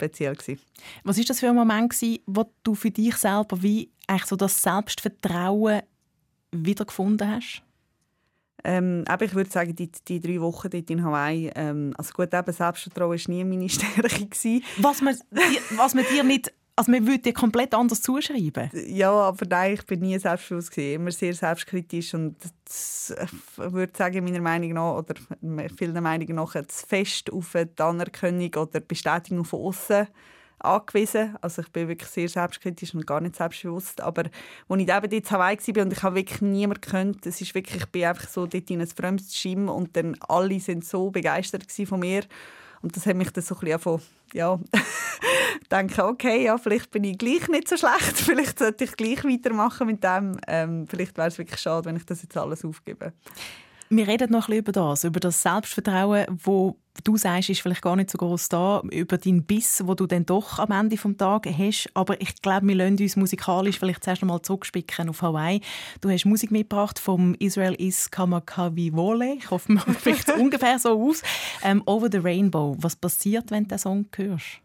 [0.00, 0.34] speziell.
[0.34, 0.60] Gewesen.
[1.04, 4.36] Was war das für ein Moment, gewesen, wo du für dich selber wie eigentlich so
[4.36, 5.82] das Selbstvertrauen
[6.52, 7.62] wiedergefunden hast?
[8.62, 12.34] Ähm, aber ich würde sagen, die, die drei Wochen dort in Hawaii, ähm, also gut,
[12.34, 14.26] eben Selbstvertrauen war nie meine Stärke.
[14.26, 14.62] Gewesen.
[14.78, 15.16] Was man,
[15.76, 18.70] was man dir nicht, also man würde dir komplett anders zuschreiben?
[18.72, 23.92] Ja, aber nein, ich bin nie selbstbewusst gewesen, immer sehr selbstkritisch und das, ich würde
[23.96, 25.14] sagen, meiner Meinung nach, oder
[25.76, 30.06] vielen Meinung nach, zu fest auf die Anerkennung oder Bestätigung von außen
[30.58, 31.36] angewiesen.
[31.40, 34.00] Also ich bin wirklich sehr selbstkritisch und gar nicht selbstbewusst.
[34.00, 34.24] Aber
[34.68, 37.82] als ich eben in Hawaii war und ich habe wirklich niemanden gekannt, es ist wirklich,
[37.82, 41.70] ich bin einfach so dort in ein fremdes Schirm und dann alle sind so begeistert
[41.70, 42.22] von mir.
[42.82, 44.00] Und das hat mich dann so ein bisschen
[44.34, 44.58] ja,
[45.70, 49.86] denken, okay, ja, vielleicht bin ich gleich nicht so schlecht, vielleicht sollte ich gleich weitermachen
[49.86, 50.38] mit dem.
[50.46, 53.12] Ähm, vielleicht wäre es wirklich schade, wenn ich das jetzt alles aufgebe.
[53.88, 57.82] Wir reden noch ein bisschen über das, über das Selbstvertrauen, wo du sagst, ist vielleicht
[57.82, 61.16] gar nicht so groß da, über deinen Biss, wo du dann doch am Ende des
[61.16, 61.90] Tages hast.
[61.94, 65.60] Aber ich glaube, wir lassen uns musikalisch vielleicht zuerst einmal zurückspicken auf Hawaii.
[66.00, 69.34] Du hast Musik mitgebracht vom Israel is Kamakawiwole.
[69.34, 71.22] Ich hoffe, man spricht ungefähr so aus.
[71.62, 72.76] Ähm, Over the Rainbow.
[72.78, 74.60] Was passiert, wenn du den Song hörst?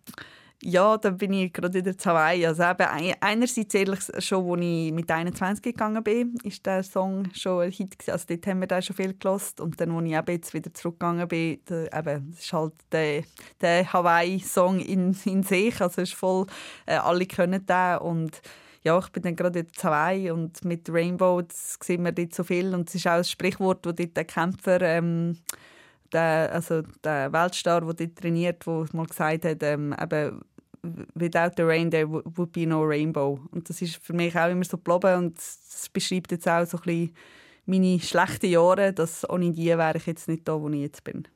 [0.68, 2.44] Ja, da bin ich gerade wieder zu Hawaii.
[2.44, 7.66] Also eben, einerseits ehrlich schon, als ich mit 21 gegangen bin, ist der Song schon
[7.66, 8.12] ein Hit gewesen.
[8.12, 10.74] Also dort haben wir da schon viel gelost und dann, als ich eben jetzt wieder
[10.74, 13.22] zurückgegangen bin, da, eben, das ist halt der,
[13.62, 15.80] der Hawaii-Song in, in sich.
[15.80, 16.48] Also ist voll,
[16.88, 18.42] äh, alle können den und
[18.82, 22.74] ja, ich bin dann gerade in Hawaii und mit Rainbow sehen wir dort so viel
[22.74, 25.38] und es ist auch ein Sprichwort, wo dort der Kämpfer ähm,
[26.12, 30.42] der, also der Weltstar, der dort trainiert, der mal gesagt hat, ähm, eben,
[31.14, 33.40] without the rain there would be no rainbow.
[33.52, 36.78] Und das ist für mich auch immer so geblieben und das beschreibt jetzt auch so
[36.78, 37.16] ein bisschen
[37.66, 41.28] meine schlechten Jahre, dass ohne die wäre ich jetzt nicht da, wo ich jetzt bin.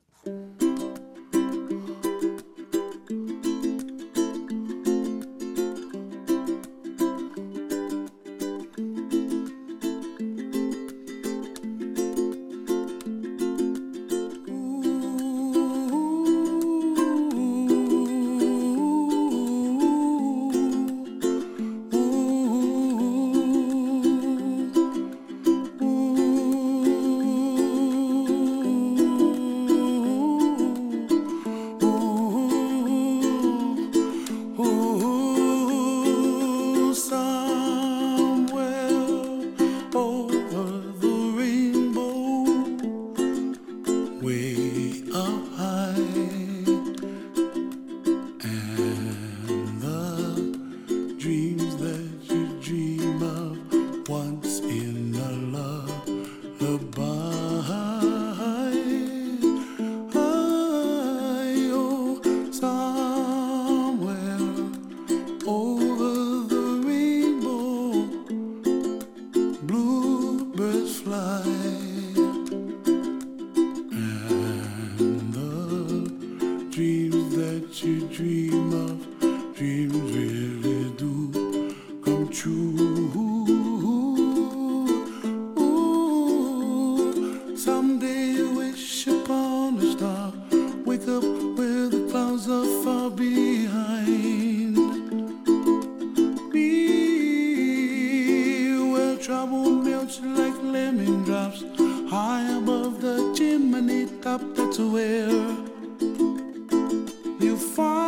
[107.60, 107.99] find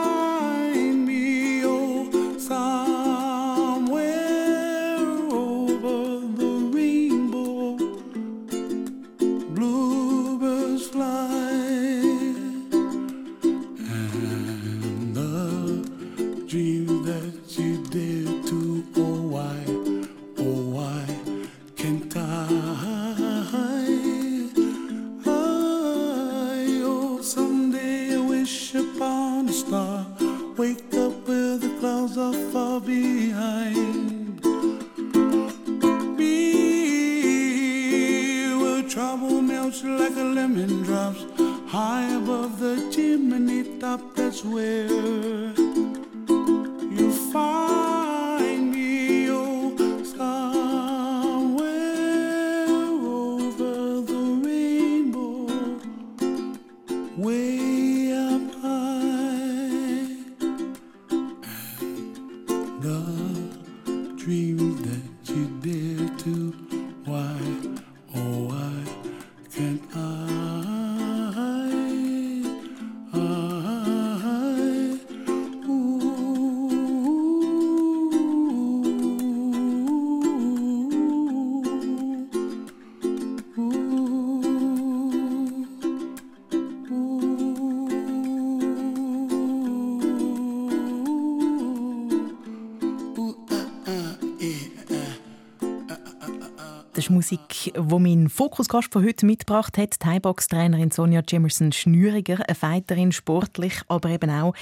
[97.11, 99.93] Musik, die mein Fokusgast von heute mitgebracht hat.
[99.93, 104.53] Die Thai-Box-Trainerin Sonja Jimerson-Schnüriger, eine Fighterin, sportlich, aber eben auch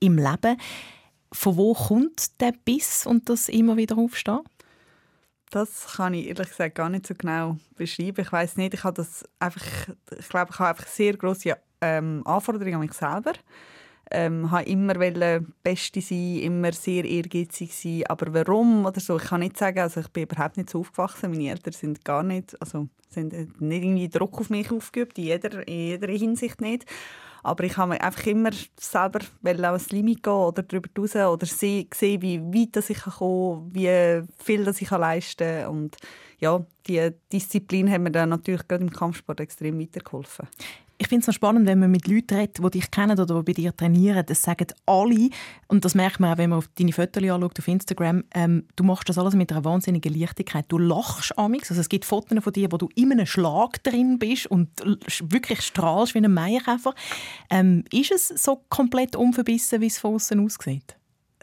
[0.00, 0.56] im Leben.
[1.32, 4.40] Von wo kommt der Biss und das immer wieder aufstehen?
[5.50, 8.20] Das kann ich ehrlich gesagt gar nicht so genau beschreiben.
[8.20, 9.64] Ich weiß nicht, ich habe das einfach,
[10.18, 13.32] ich glaube, ich habe einfach sehr große ähm, Anforderungen an mich selber.
[14.10, 14.94] Ähm, habe immer
[15.62, 18.04] Beste sein, immer sehr ehrgeizig sein.
[18.08, 19.80] Aber warum oder so, ich kann nicht sagen.
[19.80, 21.30] Also ich bin überhaupt nicht so aufgewachsen.
[21.30, 25.66] Meine Eltern sind gar nicht, also sind nicht irgendwie Druck auf mich aufgeübt in jeder,
[25.66, 26.86] in jeder Hinsicht nicht.
[27.42, 32.40] Aber ich habe einfach immer selber ans Limit gehen oder darüber raus oder sehen, wie
[32.40, 35.68] weit ich kommen kann, wie viel ich leisten kann.
[35.68, 35.96] Und
[36.40, 40.48] ja, die Disziplin hat mir dann natürlich gerade im Kampfsport extrem weitergeholfen.
[40.98, 43.42] Ich finde es noch spannend, wenn man mit Leuten redet, die dich kennen oder die
[43.42, 44.24] bei dir trainieren.
[44.24, 45.28] Das sagen alle,
[45.68, 48.84] und das merkt man auch, wenn man auf deine Fotos anschaut auf Instagram, ähm, du
[48.84, 50.64] machst das alles mit einer wahnsinnigen Leichtigkeit.
[50.68, 51.70] Du lachst amix.
[51.70, 54.70] Also es gibt Fotos von dir, wo du in einem Schlag drin bist und
[55.22, 56.94] wirklich strahlst wie ein Meierkäfer.
[57.50, 60.96] Ähm, ist es so komplett unverbissen, wie es von außen aussieht?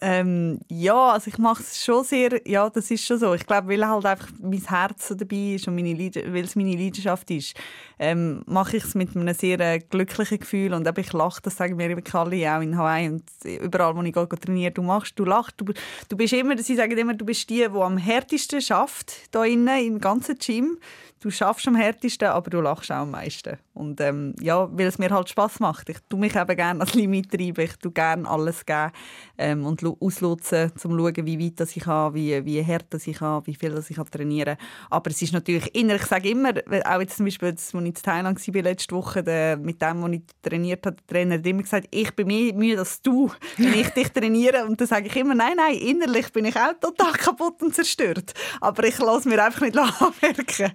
[0.06, 3.34] Ähm, ja, also ich mache es schon sehr, ja, das ist schon so.
[3.36, 7.32] Ich glaube, weil halt einfach mein Herz dabei ist und meine weil es meine Leidenschaft
[7.32, 7.56] ist,
[8.00, 11.76] ähm, mache ich es mit einem sehr äh, glücklichen Gefühl und ich lache, das sagen
[11.76, 15.26] mir wirklich alle, auch in Hawaii und überall, wo ich gehe, trainiere, du machst, du
[15.26, 15.66] lachst, du,
[16.10, 19.86] du bist immer, sie sagen immer, du bist die, die am härtesten schafft, da innen,
[19.86, 20.78] im ganzen Gym
[21.24, 23.58] du schaffst am härtesten, aber du lachst auch am meisten.
[23.74, 25.90] Und ähm, ja, weil es mir halt Spaß macht.
[25.90, 27.64] Ich tue mich eben gerne als Limit treiben.
[27.64, 28.92] Ich tue gerne alles geben
[29.38, 33.46] ähm, und ausnutzen, um zu schauen, wie weit ich kann, wie, wie hart ich kann,
[33.46, 34.58] wie viel ich kann trainieren
[34.90, 36.52] Aber es ist natürlich innerlich, ich sage immer,
[36.86, 40.12] auch jetzt zum Beispiel, als ich in Thailand war letzte Woche, der, mit dem, was
[40.12, 43.74] ich trainiert habe, der Trainer hat immer gesagt, ich bin mehr müde als du, wenn
[43.74, 44.66] ich dich trainiere.
[44.66, 48.34] Und dann sage ich immer, nein, nein, innerlich bin ich auch total kaputt und zerstört.
[48.62, 50.72] Aber ich lasse mir einfach nicht anmerken.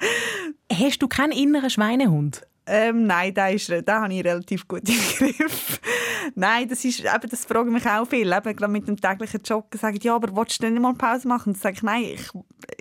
[0.72, 2.42] Hast du keinen inneren Schweinehund?
[2.70, 5.81] Ähm, nein, da, ist, da habe ich relativ gut im Griff.
[6.35, 8.37] nein, das ist, eben, das fragen mich auch viele.
[8.37, 11.54] Eben, mit dem täglichen Joggen sagen, ja, aber willst du denn nicht mal Pause machen?
[11.54, 12.31] Und sage ich, nein, ich,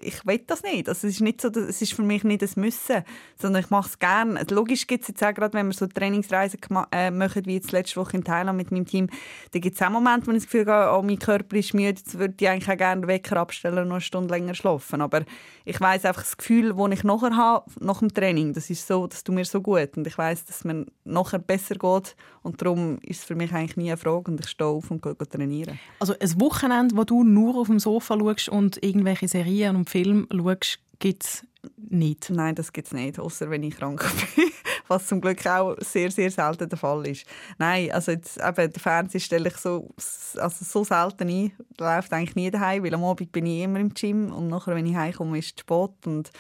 [0.08, 0.88] ich will das nicht.
[0.88, 3.04] Also, es ist nicht so, es ist für mich nicht ein Müssen,
[3.36, 4.40] sondern ich mache es gerne.
[4.40, 6.60] Also, logisch gibt es jetzt auch gerade, wenn wir so Trainingsreisen
[6.92, 9.10] äh, machen, wie jetzt letzte Woche in Thailand mit meinem Team,
[9.52, 11.88] da gibt es auch Momente, wo ich das Gefühl habe, oh, mein Körper ist müde,
[11.90, 15.02] jetzt würde ich eigentlich auch gerne den Wecker abstellen und noch eine Stunde länger schlafen.
[15.02, 15.24] Aber
[15.66, 19.08] ich weiß einfach, das Gefühl, das ich nachher habe, nach dem Training, das ist so,
[19.08, 19.98] das tut mir so gut.
[19.98, 22.16] Und ich weiß, dass mir nachher besser geht.
[22.44, 25.02] Und darum ist es für mich eigentlich nie eine Frage und ich stehe auf und
[25.02, 25.78] gehe trainieren.
[26.00, 29.97] Also ein Wochenende, wo du nur auf dem Sofa schaust und irgendwelche Serien und Filme
[30.06, 31.48] schaust, gibt es
[31.90, 32.30] nicht?
[32.30, 34.04] Nein, das gibt es nicht, außer wenn ich krank
[34.36, 34.46] bin.
[34.88, 37.26] Was zum Glück auch sehr, sehr selten der Fall ist.
[37.58, 39.90] Nein, also jetzt, eben, den Fernseher stelle ich so,
[40.38, 41.52] also so selten ein.
[41.78, 44.76] Der läuft eigentlich nie daheim, weil am Abend bin ich immer im Gym und nachher,
[44.76, 46.32] wenn ich heimkomme, ist es Sport und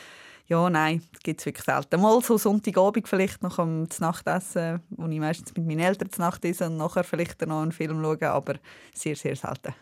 [0.49, 1.99] ja, nein, das gibt es wirklich selten.
[1.99, 6.45] Mal so Sonntagabend vielleicht noch am Nachtessen, wo ich meistens mit meinen Eltern zu Nacht
[6.45, 8.53] esse und nachher vielleicht noch einen Film schauen, aber
[8.93, 9.73] sehr, sehr selten.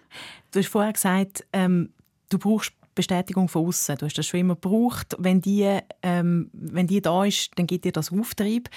[0.50, 1.94] Du hast vorher gesagt, ähm,
[2.30, 3.98] du brauchst Bestätigung von außen.
[3.98, 5.16] Du hast das schon immer gebraucht.
[5.20, 8.70] Wenn die, ähm, wenn die da ist, dann gibt dir das Auftrieb.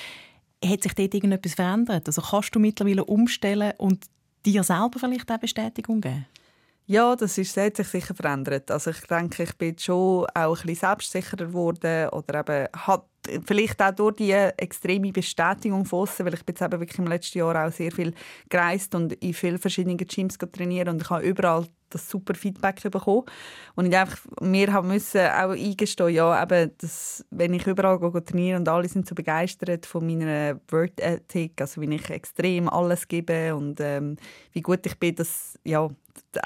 [0.64, 2.08] Hat sich dort irgendetwas verändert?
[2.08, 4.06] Also kannst du mittlerweile umstellen und
[4.44, 6.26] dir selber vielleicht auch Bestätigung geben?
[6.90, 8.70] Ja, das ist, hat sich sicher verändert.
[8.70, 13.04] Also ich denke, ich bin schon auch ein bisschen selbstsicherer geworden oder eben hat
[13.44, 17.06] vielleicht auch durch die extreme Bestätigung von aussen, weil ich bin jetzt eben wirklich im
[17.06, 18.14] letzten Jahr auch sehr viel
[18.48, 23.24] gereist und in vielen verschiedenen Gyms trainiert und ich habe überall das super Feedback bekommen.
[23.74, 28.24] Und ich einfach, wir haben müssen auch eingestehen, ja, eben, dass, wenn ich überall gehe,
[28.24, 33.06] trainiere und alle sind so begeistert von meiner Word Ethic, also wie ich extrem alles
[33.08, 34.16] gebe und ähm,
[34.52, 35.88] wie gut ich bin, dass, ja,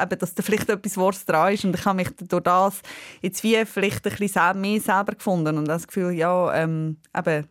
[0.00, 2.82] eben, dass da vielleicht etwas Wort dran ist und ich habe mich durch das
[3.20, 7.46] jetzt wie vielleicht ein bisschen mehr selber gefunden und das Gefühl, ja, ähm, eben,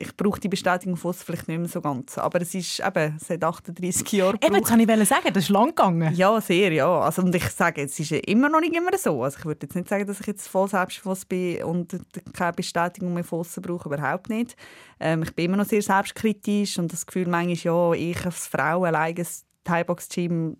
[0.00, 2.18] ich brauche die Bestätigung von vielleicht nicht mehr so ganz.
[2.18, 5.68] Aber es ist eben, seit 38 Jahren Eben, das kann ich sagen, das ist lang
[5.68, 6.14] gegangen.
[6.14, 7.00] Ja, sehr, ja.
[7.00, 9.22] Also, und ich sage, es ist immer noch nicht immer so.
[9.22, 11.98] Also ich würde jetzt nicht sagen, dass ich jetzt voll selbstbewusst bin und
[12.32, 14.56] keine Bestätigung mehr von außen brauche, überhaupt nicht.
[15.00, 18.84] Ähm, ich bin immer noch sehr selbstkritisch und das Gefühl manchmal, ja, ich als Frau
[18.84, 20.56] alleine das Thai-Box-Gym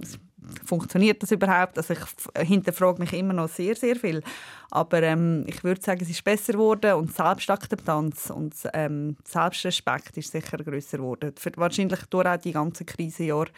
[0.64, 1.76] funktioniert das überhaupt?
[1.78, 4.22] Also ich hinterfrage mich immer noch sehr, sehr viel.
[4.70, 10.32] Aber ähm, ich würde sagen, es ist besser geworden und Selbstakzeptanz und ähm, Selbstrespekt ist
[10.32, 11.32] sicher größer geworden.
[11.36, 13.50] Für, wahrscheinlich durch auch die ganzen Krisenjahre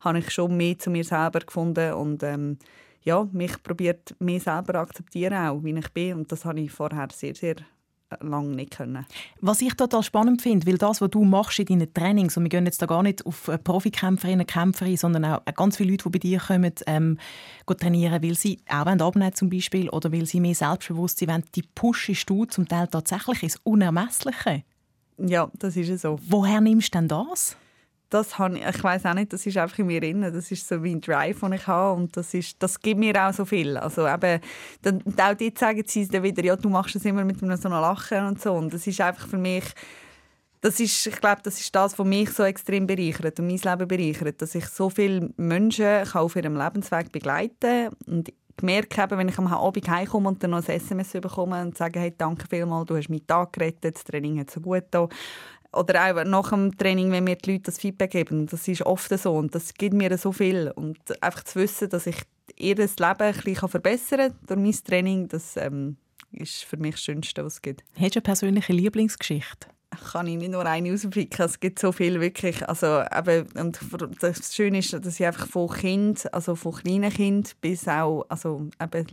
[0.00, 2.58] habe ich schon mehr zu mir selber gefunden und ähm,
[3.02, 7.08] ja, mich probiert mehr selber akzeptieren auch, wie ich bin und das habe ich vorher
[7.12, 7.56] sehr, sehr
[8.20, 9.06] lange nicht können.
[9.40, 12.48] Was ich total spannend finde, weil das, was du machst in deinen Trainings, und wir
[12.48, 16.10] gehen jetzt da gar nicht auf Profikämpferinnen und Kämpfer sondern auch ganz viele Leute, die
[16.10, 17.18] bei dir kommen, ähm,
[17.66, 22.28] trainieren, weil sie auch abnehmen zum Beispiel oder weil sie mehr Selbstbewusstsein wollen, die pushst
[22.28, 24.62] du zum Teil tatsächlich ins Unermessliche.
[25.18, 26.18] Ja, das ist so.
[26.28, 27.56] Woher nimmst du denn das?
[28.10, 30.22] Das ich, ich weiß auch nicht, das ist einfach in mir drin.
[30.22, 33.14] Das ist so wie ein Drive, den ich habe und das, ist, das gibt mir
[33.26, 33.76] auch so viel.
[33.76, 34.40] Also eben,
[34.82, 37.68] dann, auch dort sagen sie dann wieder, ja, du machst es immer mit einem so
[37.68, 39.64] einem Lachen und so und das ist einfach für mich,
[40.60, 43.88] das ist, ich glaube, das ist das, was mich so extrem bereichert und mein Leben
[43.88, 49.18] bereichert, dass ich so viele Menschen kann auf ihrem Lebensweg begleiten kann und gemerkt habe,
[49.18, 52.46] wenn ich am Abend heimkomme und dann noch ein SMS bekomme und sage, hey, danke
[52.48, 55.08] vielmals, du hast meinen Tag gerettet, das Training hat so gut getan
[55.72, 58.46] oder auch nach dem Training, wenn mir die Leute das Feedback geben.
[58.46, 60.70] Das ist oft so und das gibt mir so viel.
[60.74, 62.16] Und einfach zu wissen, dass ich
[62.56, 65.96] ihr Leben ein bisschen verbessern kann durch mein Training, das ähm,
[66.32, 67.84] ist für mich das Schönste, was es gibt.
[67.94, 69.68] Hast du eine persönliche Lieblingsgeschichte?
[70.12, 71.44] kann ich nicht nur eine auspicken.
[71.44, 72.66] Es gibt so viel wirklich.
[72.68, 73.78] Also, eben, und
[74.20, 78.68] das Schöne ist, dass ich einfach von Kind, also von kleinen Kind bis auch also
[78.80, 79.06] eben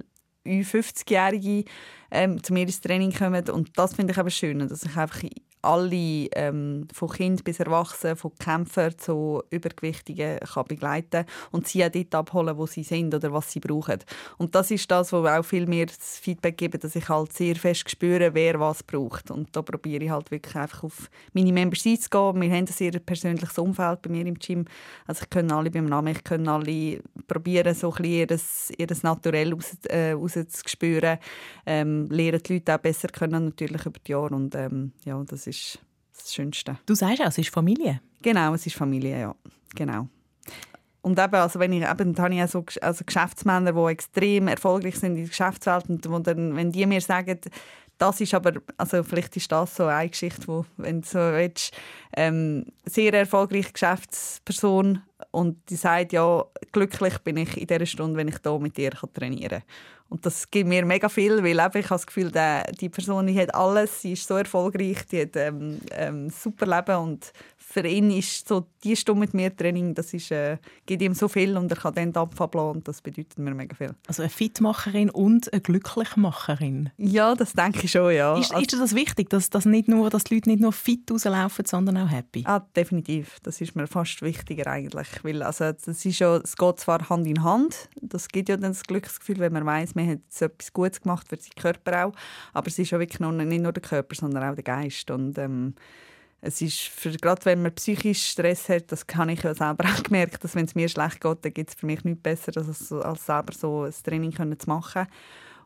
[0.45, 1.63] 50-Jährige
[2.11, 3.49] ähm, zu mir ins Training kommen.
[3.49, 5.23] Und das finde ich eben schön, dass ich einfach
[5.63, 11.89] alle, ähm, von Kind bis Erwachsenen, von Kämpfern zu Übergewichtigen kann begleiten und sie auch
[11.89, 13.99] dort abholen, wo sie sind oder was sie brauchen.
[14.37, 17.55] Und das ist das, wo auch viel mehr das Feedback geben, dass ich halt sehr
[17.55, 19.31] fest spüre, wer was braucht.
[19.31, 22.41] Und da probiere ich halt wirklich einfach auf meine Members einzugehen.
[22.41, 24.65] Wir haben ein sehr persönliches Umfeld bei mir im Gym.
[25.07, 28.39] Also ich können alle beim Namen, ich können alle probieren, so ein bisschen
[28.77, 31.17] ihr, ihr Naturell raus, äh, rauszuspüren.
[31.65, 35.47] Ähm, lernen die Leute auch besser können natürlich über die Jahre und ähm, ja, das
[35.47, 35.79] ist ist
[36.15, 36.77] das Schönste.
[36.85, 38.01] Du sagst auch, es ist Familie?
[38.21, 39.35] Genau, es ist Familie, ja.
[39.75, 40.07] Genau.
[41.01, 44.95] Und eben, also wenn ich, eben, habe ich auch so also Geschäftsmänner, die extrem erfolgreich
[44.95, 47.39] sind in der Geschäftswelt und wo dann, wenn die mir sagen,
[47.97, 51.73] das ist aber, also vielleicht ist das so eine Geschichte, wo, wenn du so willst,
[52.15, 58.29] ähm, sehr erfolgreiche Geschäftsperson und die sagt, ja, glücklich bin ich in der Stunde, wenn
[58.29, 59.63] ich hier mit dir trainieren kann.
[60.13, 62.31] Und das gibt mir mega viel, weil ich habe das Gefühl,
[62.79, 66.97] die Person die hat alles, sie ist so erfolgreich, die hat ähm, ähm, super Leben
[66.97, 67.33] und
[67.65, 71.27] für ihn ist so die Stunde mit mir Training, das ist, äh, gibt ihm so
[71.27, 73.95] viel und er kann dann abfallen und das bedeutet mir mega viel.
[74.07, 76.91] Also eine Fitmacherin und eine Glücklichmacherin.
[76.97, 78.37] Ja, das denke ich schon, ja.
[78.37, 81.65] Ist, ist das wichtig, dass, dass, nicht nur, dass die Leute nicht nur fit rauslaufen,
[81.65, 82.43] sondern auch happy?
[82.45, 83.39] Ah, definitiv.
[83.41, 87.25] Das ist mir fast wichtiger eigentlich, weil also, das ist ja, es geht zwar Hand
[87.25, 91.01] in Hand, das gibt ja dann das Glücksgefühl, wenn man weiß, man hat etwas Gutes
[91.01, 92.13] gemacht für seinen Körper auch,
[92.53, 95.73] aber es ist ja wirklich nicht nur der Körper, sondern auch der Geist und ähm,
[96.45, 100.03] es ist, für, gerade wenn man psychisch Stress hat, das habe ich ja selber auch
[100.03, 103.25] gemerkt, dass wenn es mir schlecht geht, dann gibt es für mich nichts besser, als,
[103.25, 105.07] selber so ein Training können zu machen.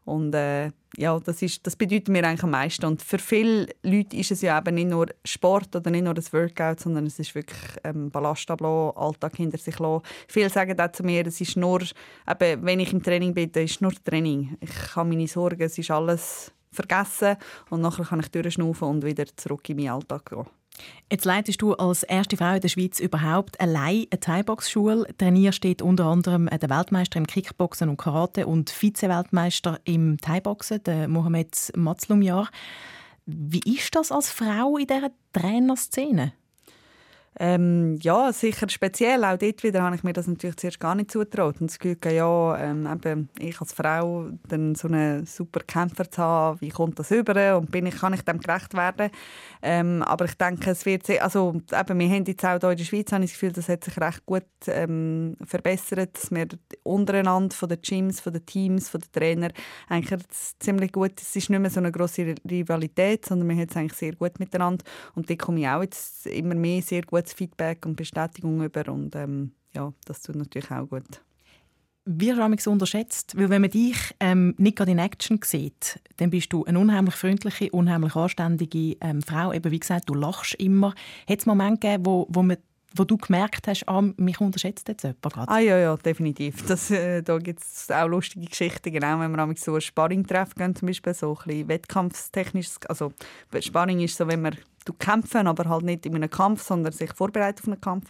[0.06, 2.86] Und äh, ja, das, ist, das bedeutet mir eigentlich am meisten.
[2.86, 6.32] Und für viele Leute ist es ja eben nicht nur Sport oder nicht nur das
[6.32, 10.06] Workout, sondern es ist wirklich ähm, Ballast ablassen, Alltag hinter sich lassen.
[10.30, 13.64] Viele sagen auch zu mir, es ist nur, eben, wenn ich im Training bin, dann
[13.64, 14.56] ist es nur Training.
[14.62, 17.36] Ich habe meine Sorgen, es ist alles vergessen
[17.70, 20.46] und nachher kann ich durchschnaufen und wieder zurück in meinen Alltag gehen.
[21.12, 25.08] Jetzt leitest du als erste Frau in der Schweiz überhaupt allein eine Thai-Box-Schule.
[25.18, 31.08] Trainierst steht unter anderem der Weltmeister im Kickboxen und Karate und Vize-Weltmeister im Thai-Boxen, der
[31.08, 32.50] Mohamed Mazlumjar.
[33.26, 36.34] Wie ist das als Frau in dieser Trainerszene?
[37.40, 39.24] Ähm, ja, sicher speziell.
[39.24, 41.62] Auch dort wieder habe ich mir das natürlich zuerst gar nicht zutraut.
[41.62, 46.22] Und das Gefühl, ja, ähm, eben, ich als Frau dann so einen super Kämpfer zu
[46.22, 49.12] haben, wie kommt das über und bin ich, kann ich dem gerecht werden?
[49.62, 52.78] Ähm, aber ich denke, es wird sehr, also eben, wir haben jetzt auch hier in
[52.78, 56.48] der Schweiz, habe ich das Gefühl, das hat sich recht gut ähm, verbessert, dass wir
[56.84, 59.52] untereinander von den Gyms, von den Teams, von den Trainern
[59.90, 60.22] eigentlich
[60.60, 63.94] ziemlich gut, es ist nicht mehr so eine grosse Rivalität, sondern wir haben es eigentlich
[63.94, 67.86] sehr gut miteinander und da komme ich auch jetzt immer mehr sehr gut gutes Feedback
[67.86, 71.22] und Bestätigung über und ähm, ja, das tut natürlich auch gut.
[72.06, 76.30] wirst du so unterschätzt, weil wenn man dich ähm, nicht gerade in Action sieht, dann
[76.30, 79.52] bist du eine unheimlich freundliche, unheimlich anständige ähm, Frau.
[79.52, 80.94] Eben wie gesagt, du lachst immer.
[81.30, 82.58] Hat es Momente gegeben, wo, wo man
[82.96, 85.52] wo du gemerkt hast, ah, mich unterschätzt jetzt jemand gerade?
[85.52, 86.66] Ah ja, ja, definitiv.
[86.66, 90.76] Das, äh, da gibt es auch lustige Geschichten, genau, wenn wir so ein Sparring-Treffen gehen,
[90.76, 92.70] zum Beispiel, so ein bisschen wettkampftechnisch.
[92.88, 93.12] Also
[93.60, 94.54] Sparring ist so, wenn wir
[94.94, 98.10] kämpfen, aber halt nicht in einem Kampf, sondern sich vorbereiten auf einen Kampf.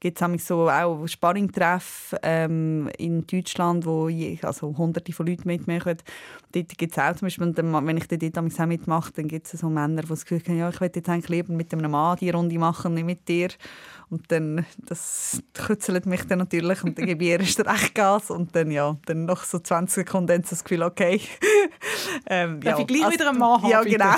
[0.00, 5.98] Gibt es so auch Sparringtreffen ähm, in Deutschland, wo je, also hunderte von Leuten mitmachen.
[6.54, 9.68] Dort gibt es auch zum Beispiel, wenn ich dort auch mitmache, dann gibt es so
[9.68, 12.30] Männer, die das Gefühl haben, ja, ich möchte jetzt eigentlich lieber mit einem Mann die
[12.30, 13.48] Runde machen, nicht mit dir.
[14.10, 18.54] Und dann, das kützelt mich dann natürlich und dann gebe ich erst recht Gas und
[18.54, 21.20] dann, ja, dann noch so 20 Sekunden dann das Gefühl, okay.
[22.26, 23.70] ähm, Darf ja, ich gleich also, wieder einen Mann haben?
[23.70, 24.14] Ja, genau.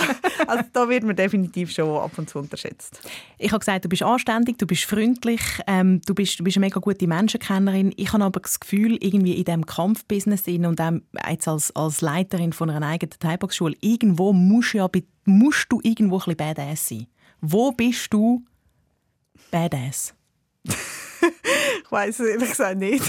[0.46, 3.00] Also da wird man definitiv schon ab und zu unterschätzt.
[3.38, 6.66] Ich habe gesagt, du bist anständig, du bist freundlich, ähm, du, bist, du bist eine
[6.66, 7.94] mega gute Menschenkennerin.
[7.96, 10.92] Ich habe aber das Gefühl, irgendwie in diesem Kampfbusiness und auch
[11.30, 14.88] jetzt als, als Leiterin von einer eigenen Thai-Box-Schule, irgendwo musst, ja,
[15.24, 17.06] musst du irgendwo ein bisschen badass sein.
[17.40, 18.44] Wo bist du
[19.50, 20.14] badass?
[20.64, 23.04] ich weiß es ehrlich gesagt nicht.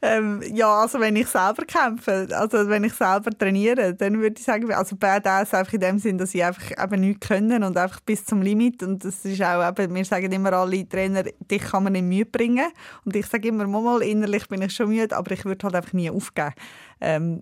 [0.00, 4.44] Ähm, ja, also wenn ich selber kämpfe, also wenn ich selber trainiere, dann würde ich
[4.44, 7.98] sagen, also Badass einfach in dem Sinn, dass ich einfach eben nichts können und einfach
[8.00, 11.82] bis zum Limit und das ist auch eben, wir sagen immer alle Trainer, dich kann
[11.82, 12.70] man nicht müde bringen
[13.04, 15.92] und ich sage immer, mal innerlich bin ich schon müde, aber ich würde halt einfach
[15.92, 16.54] nie aufgeben.
[17.00, 17.40] Ähm,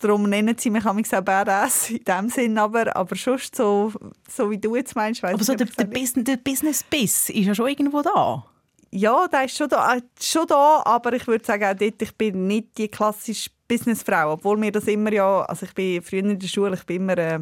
[0.00, 3.92] darum nennen sie mich auch Badass in dem Sinn, aber, aber schon so,
[4.30, 5.22] so wie du jetzt meinst.
[5.24, 8.46] Aber so der, der, Business, der Business-Biss ist ja schon irgendwo da
[8.92, 12.14] ja, der ist schon da, äh, schon da, aber ich würde sagen, auch dort, ich
[12.14, 16.38] bin nicht die klassische Businessfrau, obwohl mir das immer ja, also ich bin früher in
[16.38, 17.40] der Schule, ich bin immer äh,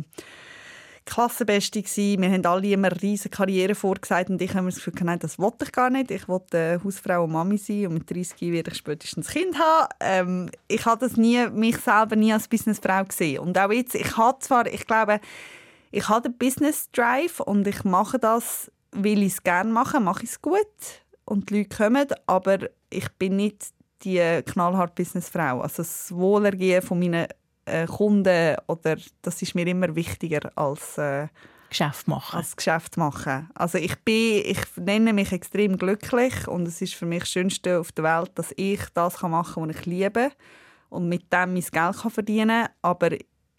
[1.05, 2.23] Klassenbeste gewesen.
[2.23, 5.19] Wir haben alle immer eine riesige Karriere vorgesagt und ich habe mir das Gefühl, nein,
[5.19, 6.13] das wollte ich gar nicht.
[6.13, 9.89] Ich wollte äh, Hausfrau und Mami sein und mit 30 werde ich spätestens Kind haben.
[9.99, 13.41] Ähm, ich habe das nie, mich selber nie als Businessfrau gesehen.
[13.41, 15.19] Und auch jetzt, ich habe zwar, ich glaube,
[15.91, 20.23] ich habe den Business Drive und ich mache das, weil ich es gerne mache, mache
[20.23, 20.69] ich es gut
[21.31, 22.59] und die Leute kommen, aber
[22.91, 23.69] ich bin nicht
[24.03, 25.61] die knallhart Businessfrau.
[25.61, 27.29] Also das Wohlergehen von meinen
[27.67, 31.29] äh, Kunden oder das ist mir immer wichtiger als äh,
[31.69, 32.37] Geschäft machen.
[32.37, 33.49] Als Geschäft machen.
[33.55, 37.79] Also ich bin, ich nenne mich extrem glücklich und es ist für mich das Schönste
[37.79, 40.33] auf der Welt, dass ich das machen kann, was ich liebe
[40.89, 42.75] und mit dem mein Geld verdienen kann.
[42.83, 43.11] Aber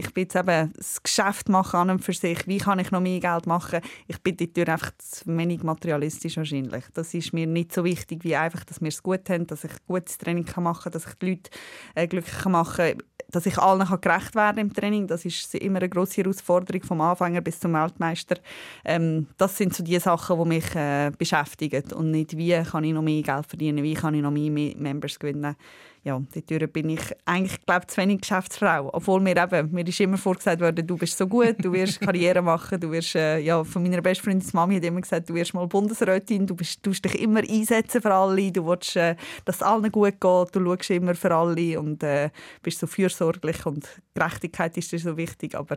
[0.02, 2.48] ich bin jetzt eben das Geschäft machen an und für sich.
[2.48, 3.82] Wie kann ich noch mehr Geld machen?
[4.08, 6.86] Ich bin dort einfach zu wenig materialistisch wahrscheinlich.
[6.94, 9.72] Das ist mir nicht so wichtig, wie einfach, dass wir es gut haben, dass ich
[9.88, 11.52] gutes Training machen kann, dass ich die Leute
[11.96, 15.08] äh, glücklich machen kann dass ich allen gerecht werden im Training.
[15.08, 18.36] Das ist immer eine große Herausforderung vom Anfänger bis zum Weltmeister.
[18.84, 22.92] Ähm, das sind so die Sachen, die mich äh, beschäftigen und nicht wie kann ich
[22.92, 25.56] noch mehr Geld verdienen, wie kann ich noch mehr Members gewinnen
[26.04, 28.90] ja, dort bin ich eigentlich, glaube zu wenig Geschäftsfrau.
[28.92, 32.42] Obwohl mir eben, mir ist immer vorgesagt worden, du bist so gut, du wirst Karriere
[32.42, 35.54] machen, du wirst, äh, ja, von meiner besten Freundin Mami hat immer gesagt, du wirst
[35.54, 39.62] mal Bundesrätin, du bist, musst dich immer einsetzen für alle, du willst, äh, dass es
[39.62, 42.32] allen gut geht, du schaust immer für alle und äh,
[42.64, 45.76] bist so fürsorglich und Gerechtigkeit ist dir so wichtig, aber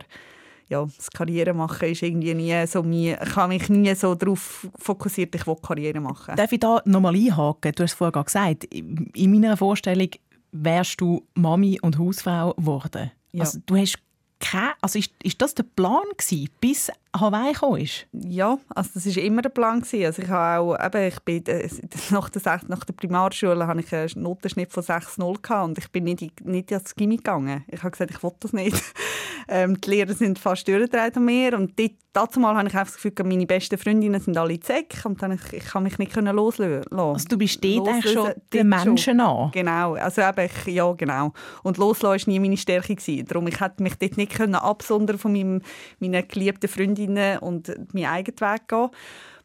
[0.67, 4.67] ja, das Karriere machen ist irgendwie nie so mir, ich habe mich nie so darauf
[4.77, 6.35] fokussiert, ich will Karriere machen.
[6.35, 7.71] Darf ich da nochmal einhaken?
[7.73, 10.09] Du hast es vorher gesagt, in meiner Vorstellung
[10.51, 13.11] wärst du Mami und Hausfrau geworden.
[13.31, 13.41] Ja.
[13.41, 13.99] Also, du hast
[14.39, 18.07] keine, also ist, ist das der Plan gewesen, bis Hawaii gekommen ist?
[18.11, 19.81] Ja, also das war immer der Plan.
[19.81, 20.05] Gewesen.
[20.05, 21.69] Also ich, habe auch, eben, ich bin, äh,
[22.11, 26.45] nach, der, nach der Primarschule hatte ich einen Notenschnitt von 6,0 und ich bin nicht,
[26.45, 27.63] nicht ins Gimmi gegangen.
[27.67, 28.81] Ich habe gesagt, ich will das nicht.
[29.47, 32.93] Ähm, die Lehrer sind fast durchgedreht an mir und dort, dazu mal habe ich einfach
[32.93, 36.15] das Gefühl, meine besten Freundinnen sind alle Zeck und dann ich, ich kann mich nicht
[36.15, 36.97] loslösen.
[36.97, 39.51] Also du bist dort eigentlich schon den Menschen an?
[39.51, 41.31] Genau, also eben, ich, ja genau.
[41.61, 42.95] Und loslassen war nie meine Stärke.
[42.95, 43.25] Gewesen.
[43.27, 45.61] Darum ich hätte mich dort nicht absondern von meinem,
[45.99, 46.67] meinen geliebten
[47.05, 48.89] Freundinnen und meinen eigenen Weg gehen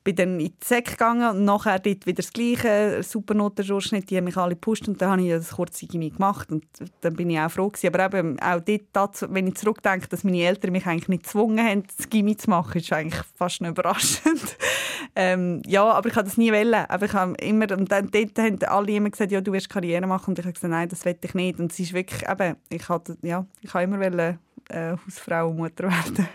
[0.02, 4.24] bin dann in die Sek gegangen und nachher dort wieder das Gleiche, Supernotenschnitt, die haben
[4.24, 6.64] mich alle gepusht und dann habe ich das kurze Gimmi gemacht und
[7.02, 7.94] dann bin ich auch froh gewesen.
[7.94, 11.82] Aber eben auch dort, wenn ich zurückdenke, dass meine Eltern mich eigentlich nicht gezwungen haben,
[11.96, 14.56] das Gimmi zu machen, ist eigentlich fast überraschend.
[15.16, 16.86] ähm, ja, aber ich habe das nie wollen.
[16.88, 20.06] Aber ich habe immer, und dann, dort haben alle immer gesagt, ja, du wirst Karriere
[20.06, 21.60] machen und ich habe gesagt, nein, das will ich nicht.
[21.60, 23.44] Und es ist wirklich, eben, ich habe, ja,
[23.74, 24.38] habe immer wollen,
[24.70, 26.26] äh, Hausfrau und Mutter werden.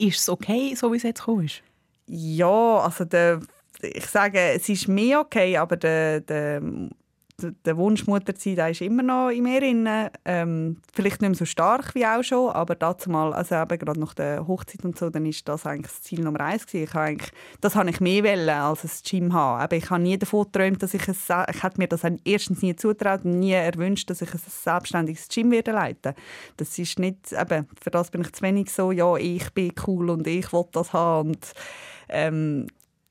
[0.00, 1.50] Ist es okay, so wie es jetzt gekommen?
[2.06, 3.40] Ja, also der,
[3.82, 6.62] ich sage, es ist mehr okay, aber der, der
[7.64, 9.88] der Wunsch Mutter zu sein, der ist immer noch in mir drin.
[10.24, 14.00] Ähm, vielleicht nicht mehr so stark wie auch schon, aber dazu mal, also eben gerade
[14.00, 16.72] nach der Hochzeit und so, dann ist das eigentlich das Ziel Nummer eins.
[16.72, 17.30] Ich eigentlich,
[17.60, 19.62] das habe ich mehr wollen, als ein Gym haben.
[19.62, 22.76] Aber ich habe nie davon geträumt, dass ich ein, ich hätte mir das erstens nie
[22.76, 26.14] zutraut und nie erwünscht, dass ich ein selbstständiges Gym werde leiten.
[26.56, 30.10] Das ist nicht, eben, für das bin ich zu wenig so, ja, ich bin cool
[30.10, 31.52] und ich will das haben und
[32.08, 32.66] ähm,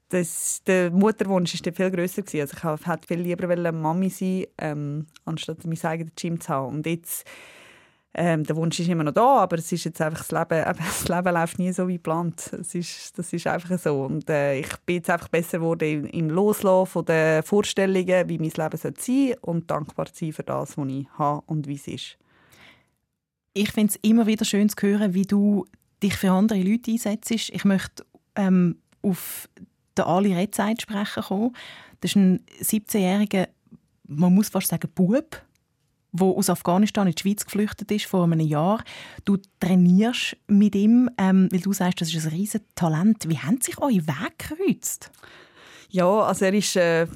[0.10, 2.24] das, der Mutterwunsch war viel grösser.
[2.24, 2.42] Gewesen.
[2.42, 6.78] Also ich hätte viel lieber Mami sein ähm, anstatt mein eigenes Gym zu haben.
[6.78, 7.26] Und jetzt,
[8.16, 11.08] ähm, der Wunsch ist immer noch da, aber es ist jetzt einfach das Leben, das
[11.08, 12.52] Leben läuft nie so wie geplant.
[12.60, 14.04] Es ist, das ist einfach so.
[14.04, 18.40] Und äh, ich bin jetzt einfach besser geworden im, im Loslassen von den Vorstellungen, wie
[18.40, 21.88] mein Leben sein soll und dankbar sein für das, was ich habe und wie es
[21.88, 22.18] ist.
[23.54, 25.66] Ich finde es immer wieder schön zu hören, wie du
[26.02, 27.30] dich für andere Leute einsetzt.
[27.30, 28.06] Ich möchte
[28.36, 29.50] ähm, auf
[30.00, 31.56] der Ali Rezeit sprechen kommen.
[32.02, 33.48] Das ist ein 17-jähriger,
[34.08, 35.42] man muss fast sagen, Bub,
[36.12, 38.84] der aus Afghanistan in die Schweiz geflüchtet ist vor einem Jahr.
[39.26, 43.30] Du trainierst mit ihm, ähm, weil du sagst, das ist ein riesiges Talent.
[43.30, 45.12] Wie haben sich eure Wege gekreuzt?
[45.92, 47.08] Ja, also er ist äh,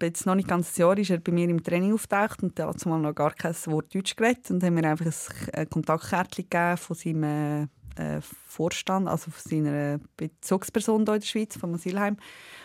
[0.00, 2.86] jetzt noch nicht ganz ein Jahr ist er bei mir im Training auftaucht und hat
[2.86, 5.06] mal noch gar kein Wort Deutsch geredet und haben mir einfach
[5.52, 7.66] ein Kontaktkärtchen gegeben von seinem äh,
[7.96, 12.16] äh, Vorstand, also von seiner Bezugsperson hier in der Schweiz, vom Asylheim.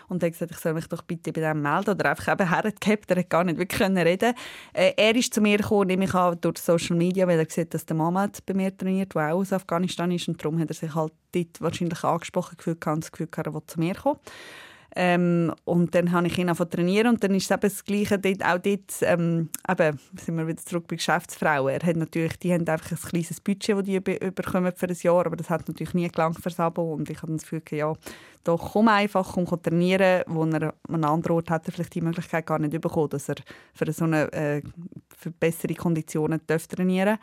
[0.08, 1.92] Und er hat gesagt, ich soll mich doch bitte bei dem melden.
[1.92, 4.34] Oder einfach eben hergehabt, er hat gar nicht wirklich reden
[4.74, 7.74] äh, Er ist zu mir gekommen, nehme ich an, durch Social Media, weil er sieht,
[7.74, 10.28] dass der Mohammed bei mir trainiert, der auch aus Afghanistan ist.
[10.28, 13.80] Und darum hat er sich halt dort wahrscheinlich angesprochen gefühlt, das Gefühl gehabt, er zu
[13.80, 14.20] mir kommen.
[14.96, 18.18] Ähm, und dann habe ich ihn einfach trainieren und dann ist es eben das Gleiche
[18.18, 21.74] dort, auch dort, ähm, eben, sind wir wieder zurück bei Geschäftsfrauen.
[21.74, 25.26] Er hat natürlich, die haben einfach ein kleines Budget, das die bekommen für ein Jahr,
[25.26, 27.94] aber das hat natürlich nie gelangt für das Abo und ich habe das Gefühl, ja,
[28.44, 32.02] doch komm einfach, komm trainieren, wo er an einem anderen Ort hat er vielleicht die
[32.02, 33.36] Möglichkeit gar nicht bekommen, dass er
[33.74, 34.62] für so eine äh,
[35.18, 37.20] für bessere Konditionen trainieren darf.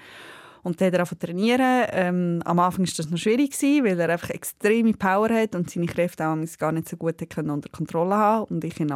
[0.67, 1.87] Und dann hat er angefangen trainieren.
[1.93, 5.87] Ähm, am Anfang war das noch schwierig, weil er einfach extreme Power hat und seine
[5.87, 8.91] Kräfte auch gar nicht so gut können unter Kontrolle haben Und ich ihn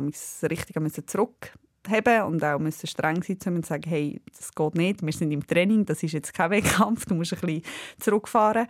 [0.50, 5.30] richtig zurückheben und auch müssen streng sein und sagen, hey, das geht nicht, wir sind
[5.30, 7.62] im Training, das ist jetzt kein Wettkampf, du musst ein bisschen
[8.00, 8.66] zurückfahren.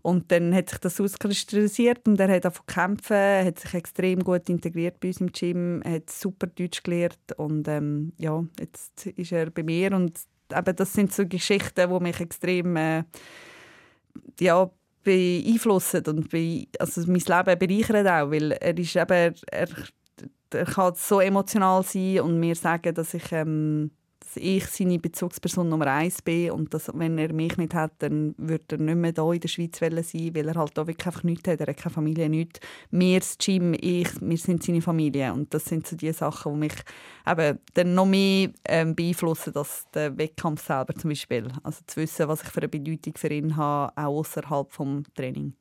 [0.00, 4.48] Und dann hat sich das auskristallisiert und er hat zu kämpfen, hat sich extrem gut
[4.48, 9.50] integriert bei uns im Gym, hat super Deutsch gelernt und ähm, ja, jetzt ist er
[9.50, 10.18] bei mir und
[10.54, 13.04] eben, das sind so Geschichten, die mich extrem äh,
[14.40, 14.70] ja,
[15.02, 19.68] beeinflussen und be also mein Leben bereichern auch, weil er ist eben, er,
[20.50, 23.90] er kann so emotional sein und mir sagen, dass ich ähm,
[24.28, 28.34] dass ich seine Bezugsperson Nummer eins bin und dass, wenn er mich nicht hat, dann
[28.36, 31.22] würde er nicht mehr hier in der Schweiz sein, weil er halt da wirklich einfach
[31.22, 31.60] nichts hat.
[31.60, 32.60] Er hat keine Familie, nichts.
[32.90, 36.58] Wir, das Gym, ich, wir sind seine Familie und das sind so die Sachen, die
[36.58, 36.74] mich
[37.26, 41.48] eben dann noch mehr ähm, beeinflussen als der Wettkampf selber zum Beispiel.
[41.62, 45.54] Also zu wissen, was ich für eine Bedeutung für ihn habe, auch außerhalb des Trainings.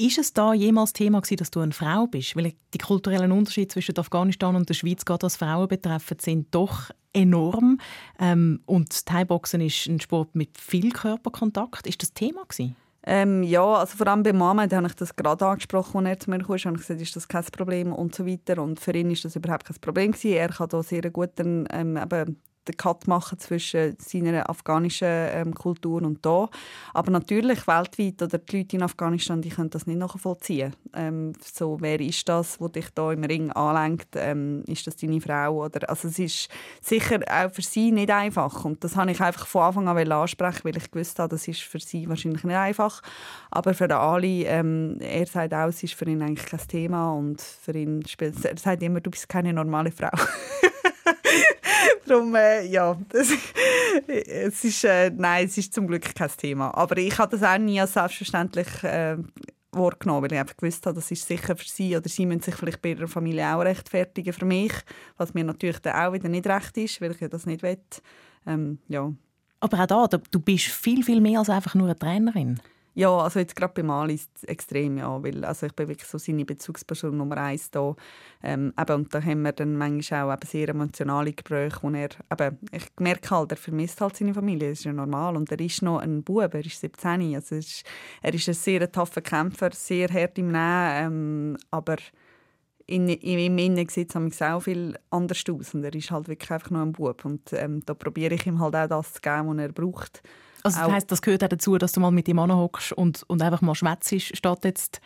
[0.00, 2.34] Ist es da jemals Thema gewesen, dass du eine Frau bist?
[2.34, 6.90] Weil die kulturellen Unterschiede zwischen Afghanistan und der Schweiz, gerade was Frauen betreffend, sind doch
[7.12, 7.78] enorm.
[8.18, 11.86] Ähm, und Thai-Boxen ist ein Sport mit viel Körperkontakt.
[11.86, 12.76] Ist das Thema gewesen?
[13.02, 16.30] Ähm, ja, also vor allem bei Mama, habe ich das gerade angesprochen, als er zu
[16.30, 18.62] mir kam, habe ich gesagt, ist das kein Problem und so weiter.
[18.62, 20.32] Und für ihn ist das überhaupt kein Problem gewesen.
[20.32, 21.66] Er kann da sehr gut ähm,
[21.98, 22.40] eben
[22.70, 26.48] den Cut machen zwischen seiner afghanischen ähm, Kultur und da.
[26.94, 30.74] Aber natürlich weltweit oder die Leute in Afghanistan, die können das nicht nachvollziehen.
[30.94, 34.16] Ähm, so, wer ist das, wo dich da im Ring anlenkt?
[34.16, 35.64] Ähm, ist das deine Frau?
[35.64, 36.48] Oder, also es ist
[36.80, 38.64] sicher auch für sie nicht einfach.
[38.64, 41.62] Und das habe ich einfach von Anfang an ansprechen, weil ich gewusst habe, das ist
[41.62, 43.02] für sie wahrscheinlich nicht einfach.
[43.50, 47.40] Aber für Ali, ähm, er sagt auch, es ist für ihn eigentlich kein Thema und
[47.40, 50.10] für ihn er sagt immer, du bist keine normale Frau.
[52.06, 53.28] Darum, äh, ja, das,
[54.06, 56.74] es ist, äh, nein, es ist zum Glück kein Thema.
[56.74, 59.16] Aber ich habe das auch nie als selbstverständlich äh,
[59.72, 62.54] wahrgenommen, weil ich einfach gewusst habe, das ist sicher für sie oder sie müssen sich
[62.54, 64.72] vielleicht bei ihrer Familie auch rechtfertigen für mich,
[65.16, 67.78] was mir natürlich dann auch wieder nicht recht ist, weil ich das nicht will.
[68.46, 69.12] Ähm, ja.
[69.60, 72.60] Aber auch da, du bist viel, viel mehr als einfach nur eine Trainerin.
[73.00, 76.06] Ja, also jetzt gerade bei Mali ist es extrem, ja, weil also ich bin wirklich
[76.06, 77.96] so seine Bezugsperson Nummer eins da.
[78.42, 82.10] Ähm, eben, und da haben wir dann manchmal auch eben sehr emotionale Gespräche, wo er,
[82.30, 85.34] eben, ich merke halt, er vermisst halt seine Familie, das ist ja normal.
[85.36, 87.84] Und er ist noch ein Bub, er ist 17, also ist,
[88.20, 91.96] er ist ein sehr taffer Kämpfer, sehr hart im Nähen, ähm, aber
[92.84, 96.50] in, in, im Innen sieht es auch viel anders aus und er ist halt wirklich
[96.50, 99.48] einfach nur ein Bub und ähm, da probiere ich ihm halt auch das zu geben,
[99.48, 100.22] was er braucht.
[100.62, 103.42] Also das heisst, das gehört auch dazu, dass du mal mit ihm anhockst und, und
[103.42, 105.00] einfach mal schwätzt, statt jetzt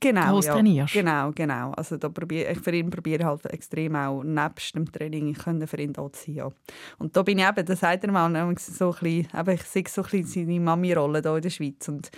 [0.00, 0.52] genau, ja.
[0.52, 0.92] trainierst.
[0.92, 1.72] Genau, genau.
[1.72, 5.80] Also da probier, ich für ihn probiere halt extrem auch nebst dem Training können für
[5.80, 6.34] ihn da sein.
[6.34, 6.50] Ja.
[6.98, 9.84] Und da bin ich eben, das sagt er mal, so ein bisschen, eben, ich sehe
[9.88, 11.88] so ein bisschen seine Mami-Rolle hier in der Schweiz.
[11.88, 12.10] Und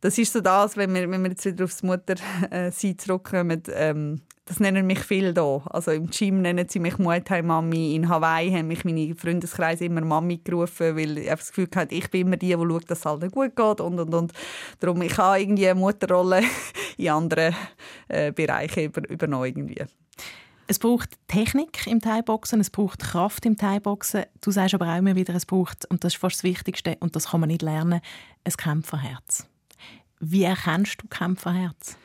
[0.00, 4.58] das ist so das, wenn wir, wenn wir jetzt wieder aufs Mutter-Sein zurückkommen, ähm, das
[4.58, 5.62] nennen mich viel da.
[5.66, 7.94] Also im Gym nennen sie mich Muay Thai Mami.
[7.94, 12.10] In Hawaii haben mich meine Freundeskreise immer Mami gerufen, weil ich das Gefühl hatte, ich
[12.10, 14.32] bin immer die, die schaut, dass es allen gut geht und und und.
[14.80, 16.42] Darum ich habe irgendwie eine Mutterrolle
[16.96, 17.54] in anderen
[18.08, 19.84] äh, Bereichen über, übernommen irgendwie.
[20.66, 24.24] Es braucht Technik im Thai-Boxen, es braucht Kraft im Thai-Boxen.
[24.40, 27.14] Du sagst aber auch immer wieder, es braucht, und das ist fast das Wichtigste, und
[27.14, 28.00] das kann man nicht lernen,
[28.44, 29.49] ein Kämpferherz.
[30.20, 31.96] Wie erkennst du Kämpferherz?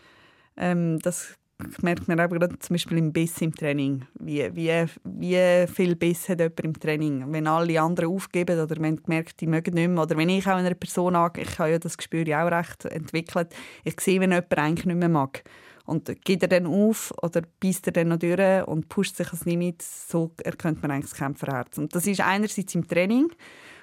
[0.57, 1.37] Ähm, das
[1.81, 4.05] merkt man aber zum Beispiel im Biss im Training.
[4.19, 7.31] Wie, wie, wie viel Biss hat jemand im Training?
[7.31, 10.55] Wenn alle anderen aufgeben oder wenn merkt, die mögen nicht mehr, oder wenn ich auch
[10.55, 13.53] einer Person angehe, ich habe ja das Gespür auch recht entwickelt,
[13.83, 15.43] ich sehe, wenn jemand eigentlich nicht mehr mag.
[15.85, 19.45] Und geht er dann auf oder beißt er dann noch durch und pusht sich ans
[19.45, 21.77] Limit, so erkennt man eigentlich das Kämpferherz.
[21.77, 23.29] Und das ist einerseits im Training,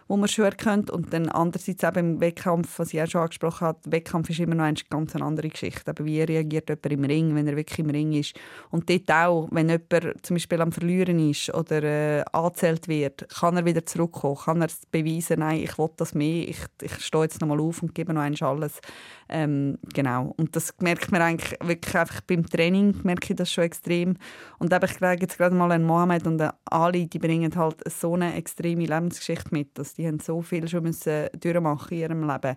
[0.09, 0.90] wo man schon erkennt.
[0.90, 4.55] Und dann andererseits eben im Wettkampf, was ich auch schon angesprochen habe, Wettkampf ist immer
[4.55, 5.90] noch eine ganz andere Geschichte.
[5.90, 8.34] Aber wie reagiert jemand im Ring, wenn er wirklich im Ring ist?
[8.70, 13.57] Und dort auch, wenn jemand zum Beispiel am Verlieren ist oder äh, angezählt wird, kann
[13.57, 17.40] er wieder zurückkommen, kann er beweisen, nein, ich will das mehr, ich, ich stehe jetzt
[17.40, 18.80] nochmal auf und gebe noch eins alles.
[19.28, 20.34] Ähm, genau.
[20.36, 24.16] Und das merkt man eigentlich wirklich einfach beim Training, merke ich das schon extrem.
[24.59, 27.76] Und eben, ich sage jetzt gerade mal an Mohamed und an Ali, die bringen halt
[27.90, 32.28] so eine extreme Lebensgeschichte mit, dass die haben so viel schon müssen durchmachen in ihrem
[32.28, 32.57] Leben.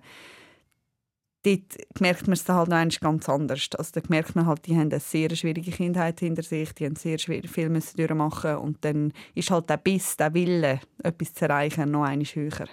[1.44, 3.70] Dort merkt man es halt noch ganz anders.
[3.78, 6.96] Also da merkt man halt, die haben eine sehr schwierige Kindheit hinter sich, die haben
[6.96, 11.92] sehr viel müssen durchmachen und dann ist halt der Biss, der Wille, etwas zu erreichen,
[11.92, 12.68] noch einmal höher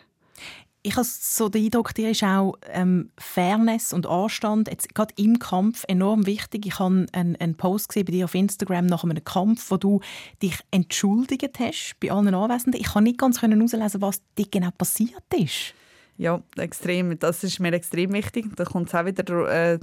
[0.85, 5.39] ich habe so den Eindruck, dir ist auch ähm, Fairness und Anstand jetzt gerade im
[5.39, 6.67] Kampf enorm wichtig.
[6.67, 10.01] Ich habe einen, einen Post gesehen bei dir auf Instagram nach einem Kampf, wo du
[10.43, 12.81] dich entschuldigt hast bei allen Anwesenden.
[12.81, 15.75] Ich kann nicht ganz herauslesen, was dir genau passiert ist.
[16.19, 17.17] Ja, extrem.
[17.19, 18.47] Das ist mir extrem wichtig.
[18.57, 19.79] Da kommt es auch wieder äh,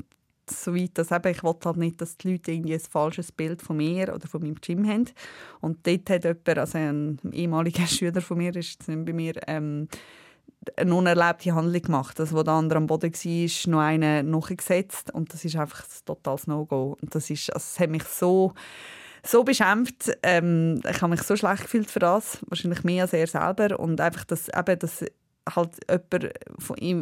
[0.49, 3.61] so weit, dass eben, ich wollte halt nicht, dass die Leute irgendwie ein falsches Bild
[3.61, 5.05] von mir oder von meinem Gym haben.
[5.61, 9.87] Und dort hat jemand, also ein ehemaliger Schüler von mir, ist bei mir, ähm,
[10.75, 12.19] eine unerlebte Handlung gemacht.
[12.19, 16.05] Das, wo der andere am Boden war, noch einen nachgesetzt und das ist einfach ein
[16.05, 16.97] totales No-Go.
[17.01, 18.53] Und das, ist, also, das hat mich so
[19.25, 20.11] so beschämt.
[20.23, 23.99] Ähm, ich habe mich so schlecht gefühlt für das, wahrscheinlich mehr als er selber und
[23.99, 25.03] einfach, dass, eben, dass
[25.55, 26.33] halt jemand,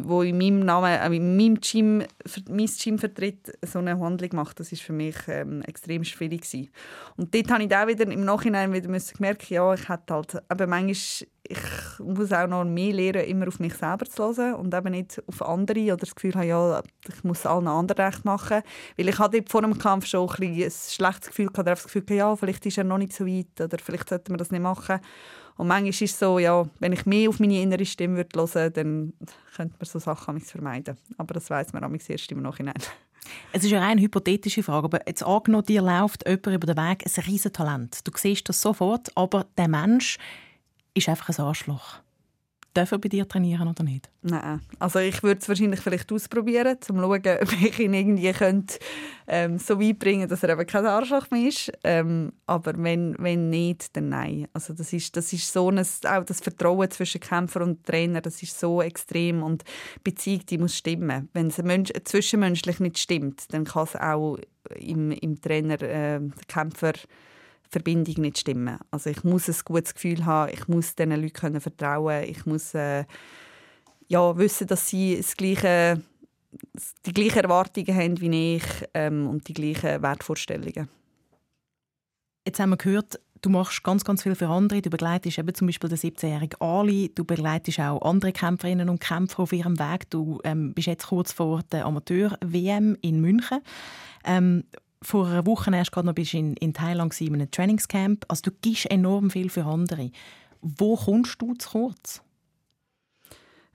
[0.06, 2.04] wo in meinem Namen, äh, in meinem Gym,
[2.48, 6.70] mein Gym vertritt, so eine Handlung macht, das ist für mich ähm, extrem schwierig gewesen.
[7.16, 10.66] Und dort habe ich auch wieder im Nachhinein wieder gemerkt, ja, ich hätte halt, aber
[10.66, 14.90] manchmal ich muss auch noch mehr lernen, immer auf mich selber zu hören und eben
[14.90, 18.62] nicht auf andere oder das Gefühl haben, ja, ich muss allen anderen recht machen.
[18.96, 22.36] Weil ich hatte vor dem Kampf schon ein, ein schlechtes Gefühl gehabt, das Gefühl, ja,
[22.36, 25.00] vielleicht ist er noch nicht so weit oder vielleicht sollte man das nicht machen.
[25.58, 28.70] Und manchmal ist es so, ja, wenn ich mehr auf meine innere Stimme hören würde,
[28.70, 29.12] dann
[29.56, 30.96] könnte man so Sachen vermeiden.
[31.18, 32.74] Aber das weiß man erst im Nachhinein.
[33.52, 37.04] Es ist ja eine hypothetische Frage, aber jetzt angenommen, dir läuft jemand über den Weg,
[37.04, 38.06] ein Riesentalent.
[38.06, 40.18] Du siehst das sofort, aber der Mensch
[40.94, 41.98] ist einfach ein Arschloch.
[42.74, 44.10] Darf er bei dir trainieren oder nicht?
[44.22, 44.60] Nein.
[44.78, 48.78] Also ich würde es wahrscheinlich vielleicht ausprobieren, um zu schauen, ob ich ihn irgendwie könnte,
[49.26, 51.72] ähm, so weit bringen dass er eben kein Arschloch mehr ist.
[51.82, 54.48] Ähm, aber wenn, wenn nicht, dann nein.
[54.52, 58.42] Also das ist, das ist so ein, auch das Vertrauen zwischen Kämpfer und Trainer, das
[58.42, 59.64] ist so extrem und
[59.96, 61.28] die Beziehung, die muss stimmen.
[61.32, 61.62] Wenn es
[62.04, 64.38] zwischenmenschlich nicht stimmt, dann kann es auch
[64.76, 66.92] im, im Trainer, äh, Kämpfer
[67.70, 68.78] Verbindung nicht stimmen.
[68.90, 72.74] Also ich muss ein gutes Gefühl haben, ich muss diesen Leuten können vertrauen, ich muss
[72.74, 73.04] äh,
[74.08, 76.02] ja, wissen, dass sie das gleiche,
[77.06, 78.64] die gleichen Erwartungen haben wie ich
[78.94, 80.88] ähm, und die gleichen Wertvorstellungen.
[82.46, 84.80] Jetzt haben wir gehört, du machst ganz, ganz viel für andere.
[84.80, 87.12] Du begleitest eben zum Beispiel den 17-jährigen Ali.
[87.14, 90.08] Du begleitest auch andere Kämpferinnen und Kämpfer auf ihrem Weg.
[90.10, 93.60] Du ähm, bist jetzt kurz vor der Amateur-WM in München.
[94.24, 94.64] Ähm,
[95.02, 98.24] vor einer Woche erst gerade noch bist in, in Thailand in einem Trainingscamp.
[98.28, 100.10] Also du gibst enorm viel für andere.
[100.60, 102.22] Wo kommst du zu kurz?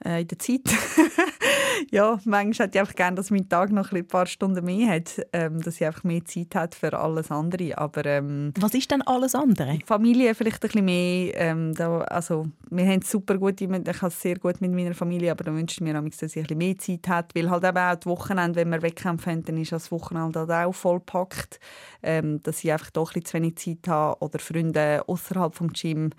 [0.05, 0.61] Äh, in der Zeit.
[1.91, 5.25] ja, manchmal hätte ich einfach gerne, dass mein Tag noch ein paar Stunden mehr hat,
[5.31, 7.77] ähm, dass ich einfach mehr Zeit habe für alles andere.
[7.77, 9.79] Aber, ähm, Was ist denn alles andere?
[9.85, 11.35] Familie vielleicht ein bisschen mehr.
[11.35, 15.31] Ähm, da, also, wir haben super gut, ich habe es sehr gut mit meiner Familie,
[15.31, 17.77] aber dann wünsche ich mir, dass ich ein bisschen mehr Zeit habe, weil halt eben
[17.77, 21.59] auch die Wochenende, wenn wir Wettkämpfe haben, dann ist das Wochenende halt auch vollpackt,
[22.01, 25.71] ähm, dass ich einfach doch ein bisschen zu wenig Zeit habe oder Freunde außerhalb vom
[25.71, 26.11] Gym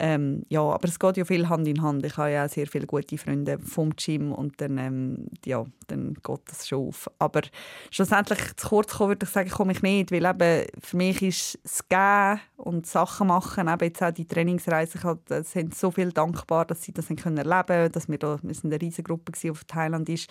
[0.00, 2.06] Ähm, ja, aber es geht ja viel Hand in Hand.
[2.06, 6.14] Ich habe ja auch sehr viele gute Freunde vom Gym und dann, ähm, ja, dann
[6.14, 7.10] geht das schon auf.
[7.18, 7.42] Aber
[7.90, 11.58] schlussendlich zu kurz kommen, würde ich sagen, komme ich nicht, weil eben für mich ist
[11.64, 16.12] das Gehen und Sachen machen, eben jetzt auch die Trainingsreise, ich halt, sind so viel
[16.12, 19.32] dankbar, dass sie das können erleben können, dass wir da, wir sind eine riesige Gruppe
[19.32, 20.30] gewesen, auf Thailand ist,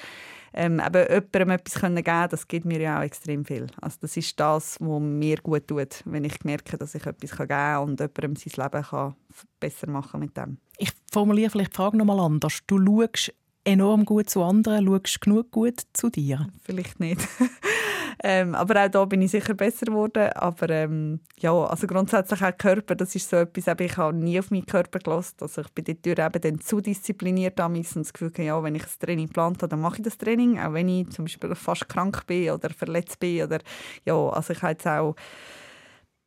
[0.54, 3.68] ähm, eben jemandem etwas können geben das gibt mir ja auch extrem viel.
[3.82, 7.48] Also das ist das, was mir gut tut, wenn ich merke, dass ich etwas geben
[7.50, 9.16] kann und jemandem sein Leben kann
[9.60, 10.58] besser machen mit dem.
[10.78, 12.60] Ich formuliere vielleicht die Frage nochmal anders.
[12.68, 13.34] Du schaust
[13.68, 16.48] enorm gut zu anderen, schaust genug gut zu dir?
[16.64, 17.22] Vielleicht nicht.
[18.24, 20.32] ähm, aber auch da bin ich sicher besser geworden.
[20.34, 24.52] Aber ähm, ja, also grundsätzlich auch Körper, das ist so etwas, ich habe nie auf
[24.52, 25.36] meinen Körper gelassen.
[25.42, 29.00] Also ich bin dort eben dann zu diszipliniert und das Gefühl, ja, wenn ich das
[29.00, 32.26] Training geplant habe, dann mache ich das Training, auch wenn ich zum Beispiel fast krank
[32.26, 33.60] bin oder verletzt bin oder
[34.06, 35.16] ja, also ich habe jetzt auch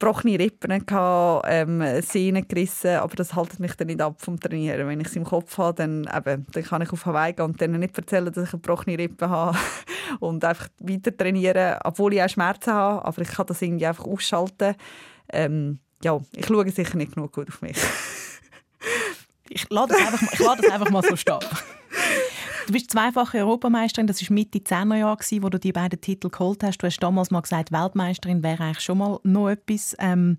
[0.01, 4.89] gebrochene Rippen, gehabt, ähm, Sehnen gerissen, aber das hält mich dann nicht ab vom Trainieren.
[4.89, 7.61] Wenn ich es im Kopf habe, dann, eben, dann kann ich auf Hawaii gehen und
[7.61, 9.59] denen nicht erzählen, dass ich gebrochene Rippen habe
[10.21, 14.07] und einfach weiter trainieren, obwohl ich auch Schmerzen habe, aber ich kann das irgendwie einfach
[14.07, 14.75] ausschalten.
[15.33, 17.77] Ähm, ja, ich schaue sicher nicht genug gut auf mich.
[19.51, 21.39] ich lade das einfach, ich das einfach mal so stehen.
[22.71, 26.63] Du bist zweifache Europameisterin, das war Mitte 10er Jahre, wo du die beiden Titel geholt
[26.63, 26.79] hast.
[26.79, 29.97] Du hast damals mal gesagt, Weltmeisterin wäre eigentlich schon mal noch etwas.
[29.99, 30.39] Ähm,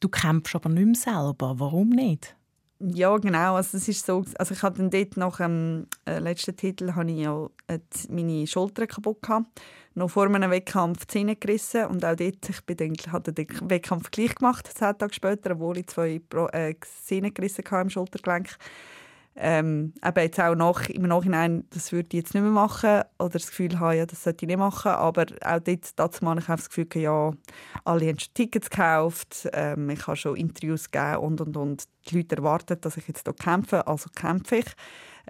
[0.00, 1.60] du kämpfst aber nicht mehr selber.
[1.60, 2.34] Warum nicht?
[2.80, 3.56] Ja, genau.
[3.56, 7.18] Also, das ist so, also ich hatte dort nach dem äh, letzten Titel habe ich
[7.18, 9.60] ja äh, meine Schulter kaputt gehabt.
[9.92, 13.46] Noch vor einem Wettkampf die Zähne gerissen und auch dort, ich bin eigentlich, hatte den
[13.68, 16.22] Wettkampf gleich gemacht, zehn Tage später, obwohl ich zwei
[16.54, 18.56] äh, Zähne gerissen hatte im Schultergelenk
[19.40, 23.30] ähm, eben jetzt auch nach, im Nachhinein, das würde ich jetzt nicht mehr machen oder
[23.30, 26.46] das Gefühl haben, ja, das sollte ich nicht machen, aber auch dort, dazu habe ich
[26.46, 27.32] das Gefühl, ja,
[27.84, 31.84] alle haben schon Tickets gekauft, ähm, ich habe schon Interviews gegeben und, und, und.
[32.08, 34.66] Die Leute erwarten, dass ich jetzt hier kämpfe, also kämpfe ich.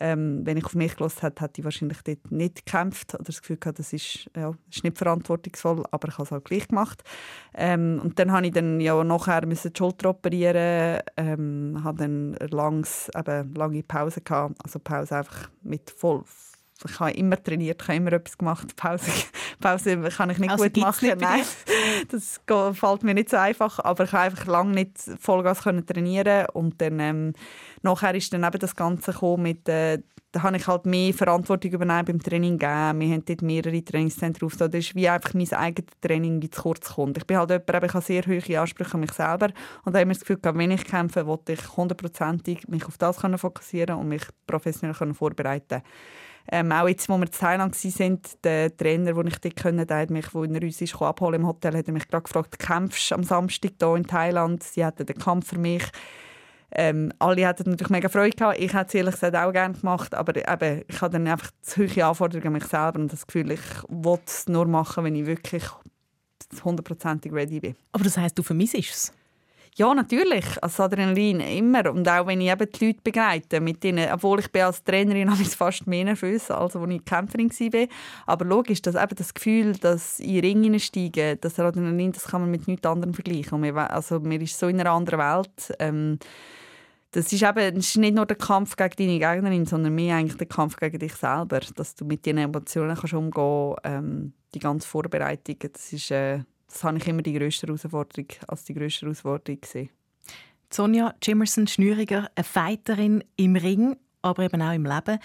[0.01, 3.40] Ähm, wenn ich auf mich gelassen hätte, hätte ich wahrscheinlich dort nicht gekämpft oder das
[3.40, 7.03] Gefühl gehabt, das ist, ja, ist nicht verantwortungsvoll, aber ich habe es halt gleich gemacht.
[7.55, 12.36] Ähm, und dann habe ich dann ja nachher müssen die Schulter operieren, ähm, habe dann
[12.51, 16.22] langs, eben, lange Pause gehabt, also Pause einfach mit voll
[16.87, 18.76] ich habe immer trainiert, ich habe immer etwas gemacht.
[18.76, 19.11] Pause,
[19.61, 21.07] Pause kann ich nicht also gut machen.
[21.07, 21.43] Nicht Nein,
[22.11, 22.41] das
[22.79, 23.79] fällt mir nicht so einfach.
[23.81, 27.33] Aber ich konnte einfach lange nicht Vollgas trainieren und dann ähm,
[27.83, 29.99] nachher ist dann eben das Ganze gekommen mit äh,
[30.33, 33.01] da habe ich halt mehr Verantwortung übernommen beim Training gegeben.
[33.01, 34.74] Wir haben dort mehrere Trainingszentren aufgebaut.
[34.74, 37.16] Das ist wie einfach mein eigenes Training, wie zu kurz kommt.
[37.16, 39.49] Ich bin halt jemand, ich habe sehr hohe Ansprüche an mich selber
[39.85, 43.16] und da habe ich das Gefühl, wenn ich kämpfe, wollte ich hundertprozentig mich auf das
[43.37, 45.83] fokussieren und mich professionell vorbereiten
[46.51, 49.99] ähm, auch jetzt, wo wir in Thailand waren, der Trainer, den ich dort können, der
[49.99, 53.12] hat mich, wo er uns ist, abholen im Hotel, hat er mich gerade gefragt, kämpfst
[53.12, 54.62] am Samstag hier in Thailand?
[54.62, 55.84] Sie hatten den Kampf für mich.
[56.70, 58.59] Ähm, alle hatten natürlich mega Freude gehabt.
[58.59, 61.86] Ich hätte es ehrlich gesagt auch gerne gemacht, aber eben, ich habe dann einfach zu
[61.86, 65.26] hohe Anforderungen an mich selber und das Gefühl, ich will es nur machen, wenn ich
[65.26, 65.64] wirklich
[66.64, 67.76] hundertprozentig ready bin.
[67.92, 69.12] Aber das heisst, du vermisst es?
[69.79, 70.45] Ja, natürlich.
[70.61, 71.93] Als Adrenalin immer.
[71.93, 75.33] Und auch wenn ich eben die Leute begleite, mit denen, obwohl ich bin als Trainerin
[75.41, 77.87] ich fast mehr nervös, als als ich Kämpferin war.
[78.26, 82.51] Aber logisch, dass eben das Gefühl, dass in Ringen steigen, das Adrenalin, das kann man
[82.51, 83.62] mit nichts anderem vergleichen.
[83.62, 85.76] Und also man ist so in einer anderen Welt.
[85.79, 86.18] Ähm,
[87.12, 90.39] das ist eben das ist nicht nur der Kampf gegen deine Gegnerin, sondern mehr eigentlich
[90.39, 94.59] der Kampf gegen dich selber, dass du mit diesen Emotionen kannst umgehen kannst, ähm, die
[94.59, 99.07] ganze Vorbereitung, das ist, äh, das habe ich immer die grösste Herausforderung als die grösste
[99.07, 99.91] Herausforderung gesehen.
[100.71, 105.19] Sonja Jimerson-Schnüriger, eine Fighterin im Ring, aber eben auch im Leben.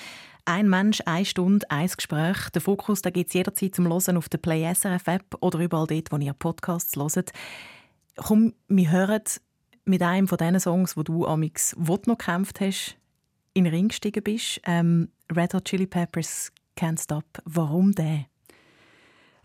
[0.46, 2.50] Ein Mensch, eine Stunde, ein Gespräch.
[2.50, 6.12] Der Fokus gibt es jederzeit zum Hören auf der Play SRF App oder überall dort,
[6.12, 7.32] wo ihr Podcasts hört.
[8.16, 9.24] Komm, wir hören
[9.86, 12.98] mit einem von diesen Songs, wo du amix noch gekämpft hast,
[13.54, 14.62] in den Ring gestiegen bist.
[14.66, 17.26] Ähm, Red Hot Chili Peppers Can't Stop.
[17.46, 18.26] Warum der?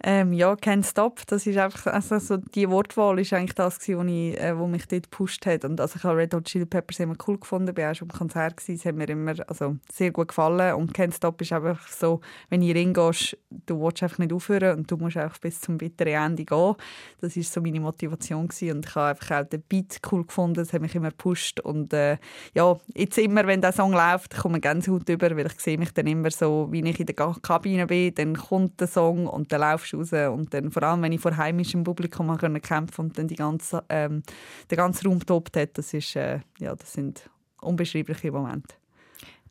[0.05, 3.99] Ähm, ja, Can't Stop, das ist einfach, also so die Wortwahl ist eigentlich das gewesen,
[3.99, 5.65] wo, ich, äh, wo mich dort gepusht hat.
[5.65, 8.17] Und also ich habe Red Hot Chili Peppers immer cool gefunden, bin auch schon am
[8.17, 10.75] Konzert gewesen, es hat mir immer also, sehr gut gefallen.
[10.75, 13.37] Und Can't Stop ist einfach so, wenn du reingehst,
[13.67, 16.75] du willst einfach nicht aufhören und du musst einfach bis zum bitteren Ende gehen.
[17.21, 18.77] Das ist so meine Motivation gewesen.
[18.77, 21.59] und ich habe einfach auch den Beat cool gefunden, das hat mich immer gepusht.
[21.59, 22.19] Und äh,
[22.55, 25.93] ja, jetzt immer, wenn der Song läuft, komme ich Gänsehaut über, weil ich sehe mich
[25.93, 29.63] dann immer so, wie ich in der Kabine bin, dann kommt der Song und dann
[29.93, 33.29] laufst raus und dann vor allem, wenn ich vor heimischem Publikum kämpfen konnte und dann
[33.29, 34.23] die ganze, ähm,
[34.71, 37.29] der ganze Raum tobt hat, das, ist, äh, ja, das sind
[37.61, 38.75] unbeschreibliche Momente.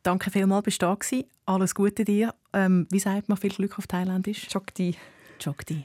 [0.02, 1.24] Danke vielmals, bist du da gewesen.
[1.44, 2.34] Alles Gute dir.
[2.52, 4.48] Ähm, wie sagt man viel Glück auf Thailändisch?
[4.48, 4.94] Chokdi.
[5.42, 5.84] Chokdi.